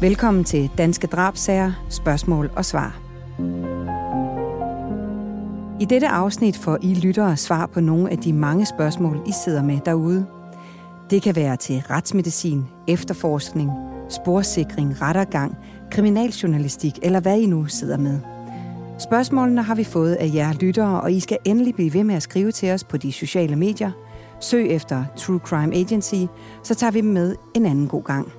Velkommen 0.00 0.44
til 0.44 0.70
Danske 0.78 1.06
Drabsager, 1.06 1.72
spørgsmål 1.90 2.50
og 2.56 2.64
svar. 2.64 3.00
I 5.80 5.84
dette 5.84 6.08
afsnit 6.08 6.56
får 6.56 6.78
I 6.82 6.94
lyttere 6.94 7.36
svar 7.36 7.66
på 7.66 7.80
nogle 7.80 8.10
af 8.10 8.18
de 8.18 8.32
mange 8.32 8.66
spørgsmål, 8.66 9.20
I 9.26 9.32
sidder 9.44 9.62
med 9.62 9.78
derude. 9.84 10.26
Det 11.10 11.22
kan 11.22 11.36
være 11.36 11.56
til 11.56 11.82
retsmedicin, 11.90 12.64
efterforskning, 12.88 13.70
sporsikring, 14.08 15.02
rettergang, 15.02 15.56
kriminaljournalistik 15.90 16.98
eller 17.02 17.20
hvad 17.20 17.40
I 17.40 17.46
nu 17.46 17.66
sidder 17.66 17.96
med. 17.96 18.20
Spørgsmålene 18.98 19.62
har 19.62 19.74
vi 19.74 19.84
fået 19.84 20.14
af 20.14 20.30
jer 20.34 20.52
lyttere, 20.52 21.00
og 21.00 21.12
I 21.12 21.20
skal 21.20 21.38
endelig 21.44 21.74
blive 21.74 21.94
ved 21.94 22.04
med 22.04 22.14
at 22.14 22.22
skrive 22.22 22.52
til 22.52 22.70
os 22.70 22.84
på 22.84 22.96
de 22.96 23.12
sociale 23.12 23.56
medier. 23.56 23.90
Søg 24.40 24.70
efter 24.70 25.04
True 25.16 25.38
Crime 25.38 25.74
Agency, 25.74 26.24
så 26.62 26.74
tager 26.74 26.90
vi 26.90 27.00
dem 27.00 27.10
med 27.10 27.34
en 27.54 27.66
anden 27.66 27.88
god 27.88 28.02
gang. 28.02 28.32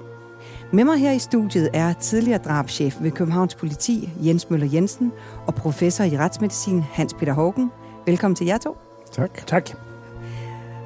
Med 0.73 0.83
mig 0.83 0.97
her 0.97 1.11
i 1.11 1.19
studiet 1.19 1.69
er 1.73 1.93
tidligere 1.93 2.37
drabschef 2.37 2.97
ved 3.01 3.11
Københavns 3.11 3.55
Politi, 3.55 4.09
Jens 4.25 4.49
Møller 4.49 4.67
Jensen, 4.73 5.11
og 5.47 5.55
professor 5.55 6.03
i 6.03 6.17
retsmedicin, 6.17 6.81
Hans 6.81 7.13
Peter 7.13 7.33
Hågen. 7.33 7.71
Velkommen 8.05 8.35
til 8.35 8.47
jer 8.47 8.57
to. 8.57 8.77
Tak. 9.11 9.47
Tak. 9.47 9.69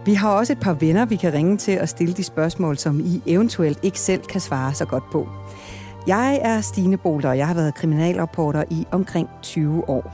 Vi 0.05 0.13
har 0.13 0.31
også 0.31 0.53
et 0.53 0.59
par 0.59 0.73
venner, 0.73 1.05
vi 1.05 1.15
kan 1.15 1.33
ringe 1.33 1.57
til 1.57 1.81
og 1.81 1.89
stille 1.89 2.13
de 2.13 2.23
spørgsmål, 2.23 2.77
som 2.77 2.99
I 2.99 3.21
eventuelt 3.25 3.79
ikke 3.83 3.99
selv 3.99 4.21
kan 4.21 4.41
svare 4.41 4.73
så 4.73 4.85
godt 4.85 5.03
på. 5.11 5.27
Jeg 6.07 6.39
er 6.43 6.61
Stine 6.61 6.97
Bolter, 6.97 7.29
og 7.29 7.37
jeg 7.37 7.47
har 7.47 7.53
været 7.53 7.75
kriminalreporter 7.75 8.63
i 8.69 8.87
omkring 8.91 9.29
20 9.41 9.89
år. 9.89 10.13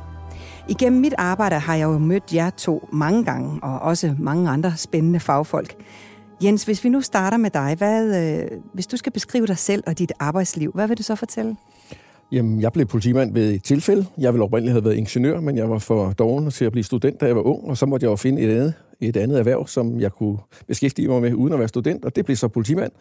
Igennem 0.70 1.02
mit 1.02 1.14
arbejde 1.18 1.56
har 1.56 1.76
jeg 1.76 1.86
jo 1.86 1.98
mødt 1.98 2.34
jer 2.34 2.50
to 2.50 2.90
mange 2.92 3.26
gange, 3.26 3.60
og 3.64 3.80
også 3.80 4.16
mange 4.20 4.50
andre 4.50 4.74
spændende 4.78 5.20
fagfolk. 5.20 5.76
Jens, 6.44 6.64
hvis 6.64 6.84
vi 6.84 6.90
nu 6.90 7.02
starter 7.02 7.38
med 7.38 7.50
dig, 7.50 7.76
hvad, 7.78 8.24
øh, 8.24 8.60
hvis 8.74 8.88
du 8.88 8.98
skal 8.98 9.12
beskrive 9.12 9.48
dig 9.48 9.58
selv 9.58 9.84
og 9.88 10.00
dit 10.00 10.12
arbejdsliv, 10.20 10.72
hvad 10.72 10.88
vil 10.88 10.98
du 10.98 11.04
så 11.04 11.16
fortælle? 11.16 11.56
Jamen, 12.32 12.62
jeg 12.62 12.74
blev 12.74 12.86
politimand 12.86 13.34
ved 13.34 13.54
et 13.54 13.64
tilfælde. 13.64 14.06
Jeg 14.18 14.34
ville 14.34 14.44
oprindeligt 14.44 14.74
have 14.74 14.84
været 14.84 14.96
ingeniør, 14.96 15.40
men 15.40 15.58
jeg 15.58 15.70
var 15.70 15.80
for 15.80 16.12
doven 16.12 16.52
til 16.52 16.66
at 16.66 16.72
blive 16.72 16.84
student, 16.84 17.22
da 17.22 17.26
jeg 17.26 17.36
var 17.36 17.42
ung, 17.42 17.64
og 17.64 17.78
så 17.78 17.86
måtte 17.86 18.04
jeg 18.04 18.12
jo 18.12 18.16
finde 18.16 18.42
et 18.42 18.52
andet, 18.52 18.74
et 19.00 19.18
andet 19.18 19.40
erhverv, 19.40 19.68
som 19.68 20.00
jeg 20.00 20.12
kunne 20.12 20.38
beskæftige 20.68 21.08
mig 21.08 21.22
med 21.22 21.34
uden 21.34 21.54
at 21.54 21.60
være 21.60 21.68
student, 21.68 22.06
og 22.06 22.16
det 22.16 22.26
blev 22.26 22.38
så 22.38 22.48
politimand. 22.48 22.92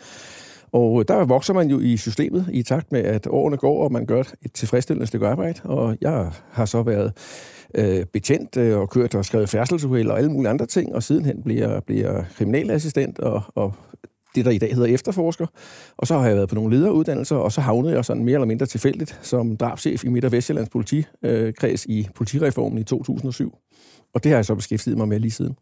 Og 0.73 1.01
øh, 1.01 1.05
der 1.09 1.25
vokser 1.25 1.55
man 1.55 1.71
jo 1.71 1.81
i 1.81 1.97
systemet 1.97 2.49
i 2.53 2.63
takt 2.63 2.93
med, 2.93 3.01
at 3.01 3.27
årene 3.27 3.57
går, 3.57 3.85
og 3.85 3.93
man 3.93 4.07
gør 4.07 4.21
et 4.21 4.53
tilfredsstillende 4.53 5.07
stykke 5.07 5.27
arbejde. 5.27 5.61
Og 5.65 5.97
jeg 6.01 6.31
har 6.51 6.65
så 6.65 6.83
været 6.83 7.13
øh, 7.75 8.05
betjent 8.13 8.57
øh, 8.57 8.79
og 8.79 8.91
kørt 8.91 9.15
og 9.15 9.25
skrevet 9.25 9.49
færdselsuheld 9.49 10.09
og 10.09 10.19
alle 10.19 10.33
mulige 10.33 10.51
andre 10.51 10.67
ting, 10.67 10.95
og 10.95 11.03
sidenhen 11.03 11.43
bliver, 11.43 11.81
bliver 11.81 12.25
kriminalassistent 12.37 13.19
og, 13.19 13.43
og 13.55 13.75
det, 14.35 14.45
der 14.45 14.51
i 14.51 14.59
dag 14.59 14.75
hedder 14.75 14.95
efterforsker. 14.95 15.47
Og 15.97 16.07
så 16.07 16.19
har 16.19 16.27
jeg 16.27 16.37
været 16.37 16.49
på 16.49 16.55
nogle 16.55 16.77
lederuddannelser, 16.77 17.37
og 17.37 17.53
så 17.53 17.61
havnede 17.61 17.95
jeg 17.95 18.05
sådan 18.05 18.25
mere 18.25 18.35
eller 18.35 18.47
mindre 18.47 18.67
tilfældigt 18.67 19.19
som 19.23 19.57
drabschef 19.57 20.05
i 20.05 20.09
Midt- 20.09 20.25
og 20.25 20.33
Vestjyllands 20.33 20.69
politikreds 20.69 21.87
øh, 21.89 21.97
i 21.97 22.09
politireformen 22.15 22.79
i 22.79 22.85
2007. 22.85 23.55
Og 24.15 24.25
det 24.25 24.31
har 24.31 24.39
jeg 24.39 24.45
så 24.45 24.55
beskæftiget 24.55 24.99
mig 24.99 25.09
med 25.09 25.21
lige 25.21 25.31
siden. 25.31 25.57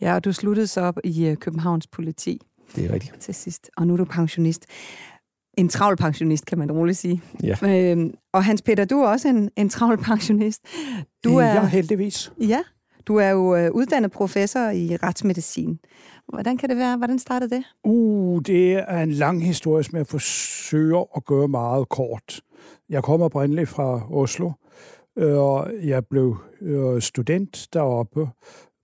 Ja, 0.00 0.14
og 0.14 0.24
du 0.24 0.32
sluttede 0.32 0.66
så 0.66 0.80
op 0.80 0.98
i 1.04 1.26
øh, 1.26 1.36
Københavns 1.36 1.86
politi. 1.86 2.40
Det 2.76 2.84
er 2.84 2.92
rigtigt. 2.92 3.20
Til 3.20 3.34
sidst. 3.34 3.70
Og 3.76 3.86
nu 3.86 3.92
er 3.92 3.96
du 3.96 4.04
pensionist. 4.04 4.66
En 5.58 5.68
travl 5.68 5.96
pensionist, 5.96 6.46
kan 6.46 6.58
man 6.58 6.72
roligt 6.72 6.98
sige. 6.98 7.22
Ja. 7.42 7.90
Øhm, 7.92 8.14
og 8.32 8.44
Hans 8.44 8.62
Peter, 8.62 8.84
du 8.84 9.00
er 9.00 9.08
også 9.08 9.28
en, 9.28 9.50
en 9.56 9.68
travl 9.68 9.98
pensionist. 9.98 10.62
Du 11.24 11.36
er, 11.36 11.46
ja, 11.46 11.66
heldigvis. 11.66 12.32
Ja, 12.40 12.62
du 13.06 13.16
er 13.16 13.28
jo 13.28 13.56
øh, 13.56 13.70
uddannet 13.72 14.10
professor 14.10 14.70
i 14.70 14.96
retsmedicin. 14.96 15.78
Hvordan 16.28 16.56
kan 16.56 16.68
det 16.68 16.76
være? 16.76 16.96
Hvordan 16.96 17.18
startede 17.18 17.54
det? 17.54 17.64
Uh, 17.84 18.42
det 18.46 18.72
er 18.72 19.02
en 19.02 19.10
lang 19.10 19.44
historie, 19.44 19.84
som 19.84 19.98
jeg 19.98 20.06
forsøger 20.06 21.16
at 21.16 21.24
gøre 21.24 21.48
meget 21.48 21.88
kort. 21.88 22.40
Jeg 22.88 23.02
kommer 23.02 23.26
oprindeligt 23.26 23.68
fra 23.68 24.12
Oslo, 24.12 24.52
og 25.16 25.70
jeg 25.82 26.06
blev 26.06 26.36
øh, 26.60 27.00
student 27.00 27.68
deroppe, 27.72 28.28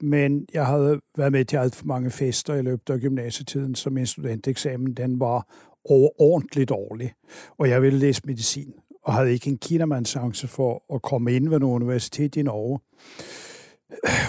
men 0.02 0.46
jeg 0.54 0.66
havde 0.66 1.00
været 1.16 1.32
med 1.32 1.44
til 1.44 1.56
alt 1.56 1.74
for 1.74 1.86
mange 1.86 2.10
fester 2.10 2.54
i 2.54 2.62
løbet 2.62 2.90
af 2.90 3.00
gymnasietiden, 3.00 3.74
så 3.74 3.90
min 3.90 4.06
studenteksamen 4.06 4.94
den 4.94 5.20
var 5.20 5.46
overordentligt 5.84 6.68
dårlig. 6.68 7.12
Og 7.58 7.68
jeg 7.68 7.82
ville 7.82 7.98
læse 7.98 8.22
medicin, 8.24 8.72
og 9.02 9.12
havde 9.12 9.32
ikke 9.32 9.50
en 9.50 9.58
kinamands 9.58 10.08
chance 10.08 10.48
for 10.48 10.94
at 10.94 11.02
komme 11.02 11.32
ind 11.32 11.48
ved 11.48 11.58
noget 11.58 11.74
universitet 11.74 12.36
i 12.36 12.42
Norge. 12.42 12.78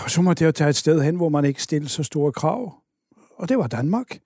Og 0.03 0.09
så 0.09 0.21
måtte 0.21 0.43
jeg 0.43 0.55
tage 0.55 0.69
et 0.69 0.75
sted 0.75 1.01
hen, 1.01 1.15
hvor 1.15 1.29
man 1.29 1.45
ikke 1.45 1.63
stillede 1.63 1.89
så 1.89 2.03
store 2.03 2.31
krav. 2.31 2.73
Og 3.35 3.49
det 3.49 3.57
var 3.57 3.67
Danmark. 3.67 4.19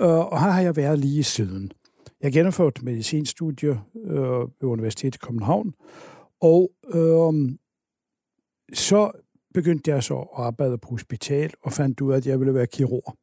Øh, 0.00 0.08
og 0.08 0.40
her 0.40 0.50
har 0.50 0.60
jeg 0.60 0.76
været 0.76 0.98
lige 0.98 1.24
siden. 1.24 1.72
Jeg 2.20 2.32
gennemførte 2.32 2.84
medicinstudier 2.84 3.76
øh, 4.04 4.40
ved 4.60 4.62
Universitetet 4.62 5.14
i 5.22 5.26
København, 5.26 5.74
og 6.40 6.70
øh, 6.94 7.58
så 8.72 9.10
begyndte 9.54 9.90
jeg 9.90 10.02
så 10.02 10.14
at 10.14 10.44
arbejde 10.44 10.78
på 10.78 10.88
hospital 10.88 11.52
og 11.62 11.72
fandt 11.72 12.00
ud 12.00 12.12
af, 12.12 12.16
at 12.16 12.26
jeg 12.26 12.38
ville 12.38 12.54
være 12.54 12.66
kirurg. 12.66 13.14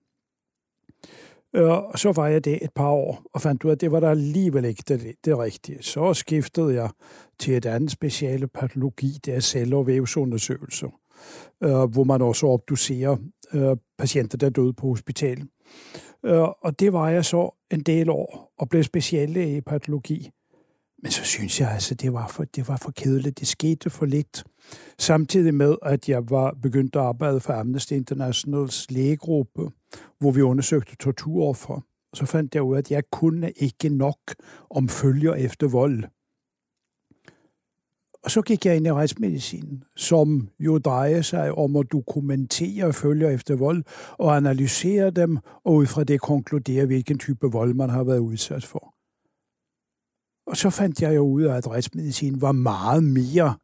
Øh, 1.55 1.71
og 1.71 1.99
så 1.99 2.11
var 2.11 2.27
jeg 2.27 2.45
det 2.45 2.63
et 2.63 2.71
par 2.75 2.89
år 2.89 3.23
og 3.33 3.41
fandt 3.41 3.63
ud 3.63 3.69
af, 3.69 3.75
at 3.75 3.81
det 3.81 3.91
var 3.91 3.99
der 3.99 4.09
alligevel 4.09 4.65
ikke 4.65 4.83
det, 4.87 5.15
det 5.25 5.37
rigtige. 5.39 5.83
Så 5.83 6.13
skiftede 6.13 6.73
jeg 6.73 6.89
til 7.39 7.57
et 7.57 7.65
andet 7.65 7.91
speciale 7.91 8.47
patologi, 8.47 9.17
det 9.25 9.33
er 9.33 9.39
celle- 9.39 9.75
og 9.75 9.87
vævsundersøgelser, 9.87 10.99
øh, 11.63 11.69
hvor 11.69 12.03
man 12.03 12.21
også 12.21 12.47
obducerer 12.47 13.17
øh, 13.53 13.77
patienter, 13.97 14.37
der 14.37 14.49
døde 14.49 14.73
på 14.73 14.97
Øh 16.25 16.47
Og 16.61 16.79
det 16.79 16.93
var 16.93 17.09
jeg 17.09 17.25
så 17.25 17.55
en 17.71 17.79
del 17.79 18.09
år 18.09 18.53
og 18.57 18.69
blev 18.69 18.83
speciale 18.83 19.57
i 19.57 19.61
patologi. 19.61 20.31
Men 21.05 21.11
så 21.11 21.23
synes 21.23 21.59
jeg 21.59 21.71
altså, 21.71 21.95
det 21.95 22.13
var 22.13 22.27
for, 22.27 22.43
det 22.43 22.67
var 22.67 22.77
for 22.77 22.91
kedeligt. 22.91 23.39
Det 23.39 23.47
skete 23.47 23.89
for 23.89 24.05
lidt. 24.05 24.43
Samtidig 24.99 25.53
med, 25.53 25.75
at 25.81 26.09
jeg 26.09 26.29
var 26.29 26.57
begyndt 26.61 26.95
at 26.95 27.01
arbejde 27.01 27.39
for 27.39 27.53
Amnesty 27.53 27.93
Internationals 27.93 28.91
lægegruppe, 28.91 29.69
hvor 30.19 30.31
vi 30.31 30.41
undersøgte 30.41 30.95
torturoffer, 30.95 31.81
så 32.13 32.25
fandt 32.25 32.55
jeg 32.55 32.63
ud 32.63 32.75
af, 32.75 32.77
at 32.77 32.91
jeg 32.91 33.03
kunne 33.11 33.51
ikke 33.51 33.89
nok 33.89 34.19
om 34.69 34.89
følger 34.89 35.33
efter 35.33 35.67
vold. 35.67 36.03
Og 38.23 38.31
så 38.31 38.41
gik 38.41 38.65
jeg 38.65 38.75
ind 38.75 38.87
i 38.87 38.91
retsmedicin, 38.91 39.83
som 39.95 40.49
jo 40.59 40.77
drejer 40.77 41.21
sig 41.21 41.51
om 41.51 41.75
at 41.75 41.91
dokumentere 41.91 42.93
følger 42.93 43.29
efter 43.29 43.55
vold 43.55 43.83
og 44.17 44.35
analysere 44.35 45.09
dem, 45.09 45.37
og 45.63 45.73
ud 45.73 45.85
fra 45.85 46.03
det 46.03 46.21
konkludere, 46.21 46.85
hvilken 46.85 47.17
type 47.19 47.47
vold 47.51 47.73
man 47.73 47.89
har 47.89 48.03
været 48.03 48.19
udsat 48.19 48.65
for. 48.65 48.94
Og 50.47 50.57
så 50.57 50.69
fandt 50.69 51.01
jeg 51.01 51.15
jo 51.15 51.21
ud 51.21 51.43
af, 51.43 51.55
at 51.55 51.71
retsmedicin 51.71 52.41
var 52.41 52.51
meget 52.51 53.03
mere 53.03 53.55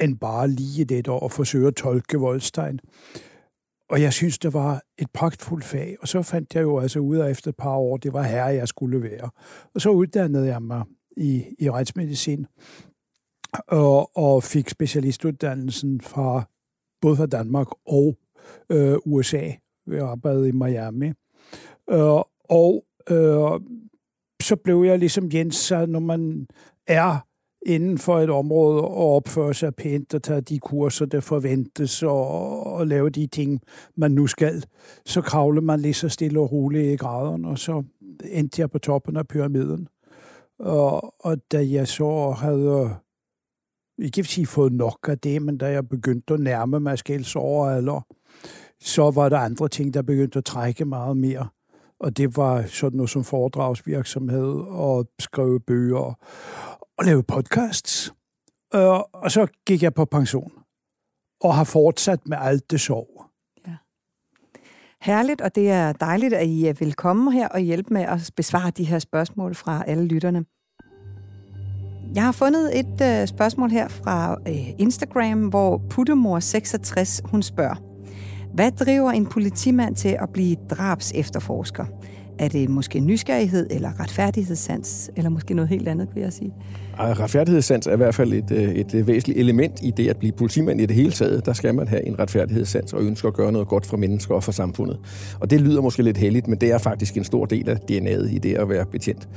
end 0.00 0.18
bare 0.18 0.48
lige 0.48 0.84
det 0.84 1.08
at 1.22 1.32
forsøge 1.32 1.68
at 1.68 1.74
tolke 1.74 2.18
voldstegn. 2.18 2.80
Og 3.90 4.02
jeg 4.02 4.12
synes, 4.12 4.38
det 4.38 4.52
var 4.52 4.82
et 4.98 5.10
pragtfuldt 5.14 5.64
fag. 5.64 5.96
Og 6.00 6.08
så 6.08 6.22
fandt 6.22 6.54
jeg 6.54 6.62
jo 6.62 6.78
altså 6.78 6.98
ud 6.98 7.16
af 7.16 7.30
efter 7.30 7.48
et 7.48 7.56
par 7.56 7.76
år, 7.76 7.96
det 7.96 8.12
var 8.12 8.22
her, 8.22 8.46
jeg 8.46 8.68
skulle 8.68 9.02
være. 9.02 9.30
Og 9.74 9.80
så 9.80 9.90
uddannede 9.90 10.46
jeg 10.46 10.62
mig 10.62 10.84
i, 11.16 11.44
i 11.58 11.70
retsmedicin 11.70 12.46
og, 13.68 14.16
og 14.16 14.42
fik 14.42 14.68
specialistuddannelsen 14.68 16.00
fra 16.00 16.44
både 17.00 17.16
fra 17.16 17.26
Danmark 17.26 17.66
og 17.86 18.16
øh, 18.70 18.96
USA. 19.04 19.50
Jeg 19.86 20.08
arbejdede 20.08 20.48
i 20.48 20.52
Miami. 20.52 21.12
Øh, 21.90 22.20
og 22.48 22.84
øh, 23.10 23.60
så 24.42 24.56
blev 24.56 24.82
jeg 24.82 24.98
ligesom 24.98 25.28
Jens, 25.34 25.56
så 25.56 25.86
når 25.86 26.00
man 26.00 26.46
er 26.86 27.26
inden 27.66 27.98
for 27.98 28.20
et 28.20 28.30
område 28.30 28.82
og 28.82 29.16
opføre 29.16 29.54
sig 29.54 29.74
pænt 29.74 30.14
og 30.14 30.22
tage 30.22 30.40
de 30.40 30.58
kurser, 30.58 31.06
der 31.06 31.20
forventes, 31.20 32.02
og, 32.02 32.66
og 32.66 32.86
lave 32.86 33.10
de 33.10 33.26
ting, 33.26 33.60
man 33.96 34.10
nu 34.10 34.26
skal, 34.26 34.64
så 35.06 35.20
kravler 35.20 35.60
man 35.60 35.80
lige 35.80 35.94
så 35.94 36.08
stille 36.08 36.40
og 36.40 36.52
roligt 36.52 36.92
i 36.92 36.96
graderne, 36.96 37.48
og 37.48 37.58
så 37.58 37.82
endte 38.24 38.60
jeg 38.60 38.70
på 38.70 38.78
toppen 38.78 39.16
af 39.16 39.28
pyramiden. 39.28 39.88
Og, 40.58 41.14
og 41.24 41.36
da 41.52 41.66
jeg 41.70 41.88
så 41.88 42.30
havde, 42.30 42.94
ikke 43.98 44.16
vil 44.16 44.26
sige 44.26 44.46
fået 44.46 44.72
nok 44.72 45.08
af 45.08 45.18
det, 45.18 45.42
men 45.42 45.58
da 45.58 45.66
jeg 45.66 45.88
begyndte 45.88 46.34
at 46.34 46.40
nærme 46.40 46.80
mig 46.80 46.98
skælds 46.98 47.36
over 47.36 47.66
alder, 47.66 48.06
så 48.80 49.10
var 49.10 49.28
der 49.28 49.38
andre 49.38 49.68
ting, 49.68 49.94
der 49.94 50.02
begyndte 50.02 50.38
at 50.38 50.44
trække 50.44 50.84
meget 50.84 51.16
mere. 51.16 51.48
Og 52.00 52.16
det 52.16 52.36
var 52.36 52.62
sådan 52.62 52.96
noget 52.96 53.10
som 53.10 53.24
foredragsvirksomhed 53.24 54.54
og 54.68 55.06
skrive 55.18 55.60
bøger 55.60 56.18
og 56.98 57.04
lave 57.04 57.22
podcasts. 57.22 58.14
Øh, 58.74 59.00
og 59.12 59.30
så 59.30 59.46
gik 59.66 59.82
jeg 59.82 59.94
på 59.94 60.04
pension 60.04 60.52
og 61.40 61.54
har 61.54 61.64
fortsat 61.64 62.28
med 62.28 62.38
alt 62.40 62.70
det 62.70 62.80
sov. 62.80 63.06
Ja. 63.66 63.76
Herligt, 65.00 65.40
og 65.40 65.54
det 65.54 65.70
er 65.70 65.92
dejligt, 65.92 66.34
at 66.34 66.46
I 66.46 66.72
vil 66.78 66.94
komme 66.94 67.32
her 67.32 67.48
og 67.48 67.60
hjælpe 67.60 67.94
med 67.94 68.02
at 68.02 68.30
besvare 68.36 68.70
de 68.70 68.84
her 68.84 68.98
spørgsmål 68.98 69.54
fra 69.54 69.84
alle 69.86 70.04
lytterne. 70.06 70.44
Jeg 72.14 72.24
har 72.24 72.32
fundet 72.32 72.78
et 72.78 73.00
øh, 73.02 73.28
spørgsmål 73.28 73.70
her 73.70 73.88
fra 73.88 74.36
øh, 74.48 74.68
Instagram, 74.78 75.48
hvor 75.48 75.78
Puttemor66 75.78 77.30
hun 77.30 77.42
spørger, 77.42 77.95
hvad 78.56 78.70
driver 78.70 79.10
en 79.10 79.26
politimand 79.26 79.96
til 79.96 80.16
at 80.20 80.28
blive 80.32 80.56
drabs 80.70 81.12
efterforsker? 81.14 81.84
Er 82.38 82.48
det 82.48 82.70
måske 82.70 83.00
nysgerrighed 83.00 83.66
eller 83.70 84.00
retfærdighedssans, 84.00 85.10
eller 85.16 85.30
måske 85.30 85.54
noget 85.54 85.68
helt 85.68 85.88
andet, 85.88 86.08
kunne 86.12 86.22
jeg 86.22 86.32
sige? 86.32 86.52
Retfærdighedssans 86.98 87.86
er 87.86 87.92
i 87.92 87.96
hvert 87.96 88.14
fald 88.14 88.32
et, 88.32 88.50
øh, 88.50 88.62
et 88.62 88.94
øh, 88.94 89.06
væsentligt 89.06 89.38
element 89.38 89.72
i 89.82 89.90
det 89.96 90.08
at 90.08 90.16
blive 90.16 90.32
politimand 90.32 90.80
i 90.80 90.86
det 90.86 90.96
hele 90.96 91.12
taget. 91.12 91.46
Der 91.46 91.52
skal 91.52 91.74
man 91.74 91.88
have 91.88 92.06
en 92.06 92.18
retfærdighedssans 92.18 92.92
og 92.92 93.02
ønske 93.02 93.28
at 93.28 93.34
gøre 93.34 93.52
noget 93.52 93.68
godt 93.68 93.86
for 93.86 93.96
mennesker 93.96 94.34
og 94.34 94.44
for 94.44 94.52
samfundet. 94.52 94.98
Og 95.40 95.50
det 95.50 95.60
lyder 95.60 95.80
måske 95.80 96.02
lidt 96.02 96.16
heldigt, 96.16 96.48
men 96.48 96.58
det 96.60 96.72
er 96.72 96.78
faktisk 96.78 97.16
en 97.16 97.24
stor 97.24 97.44
del 97.44 97.68
af 97.68 97.76
DNA'et 97.90 98.34
i 98.34 98.38
det 98.38 98.54
at 98.54 98.68
være 98.68 98.86
betjent. 98.86 99.28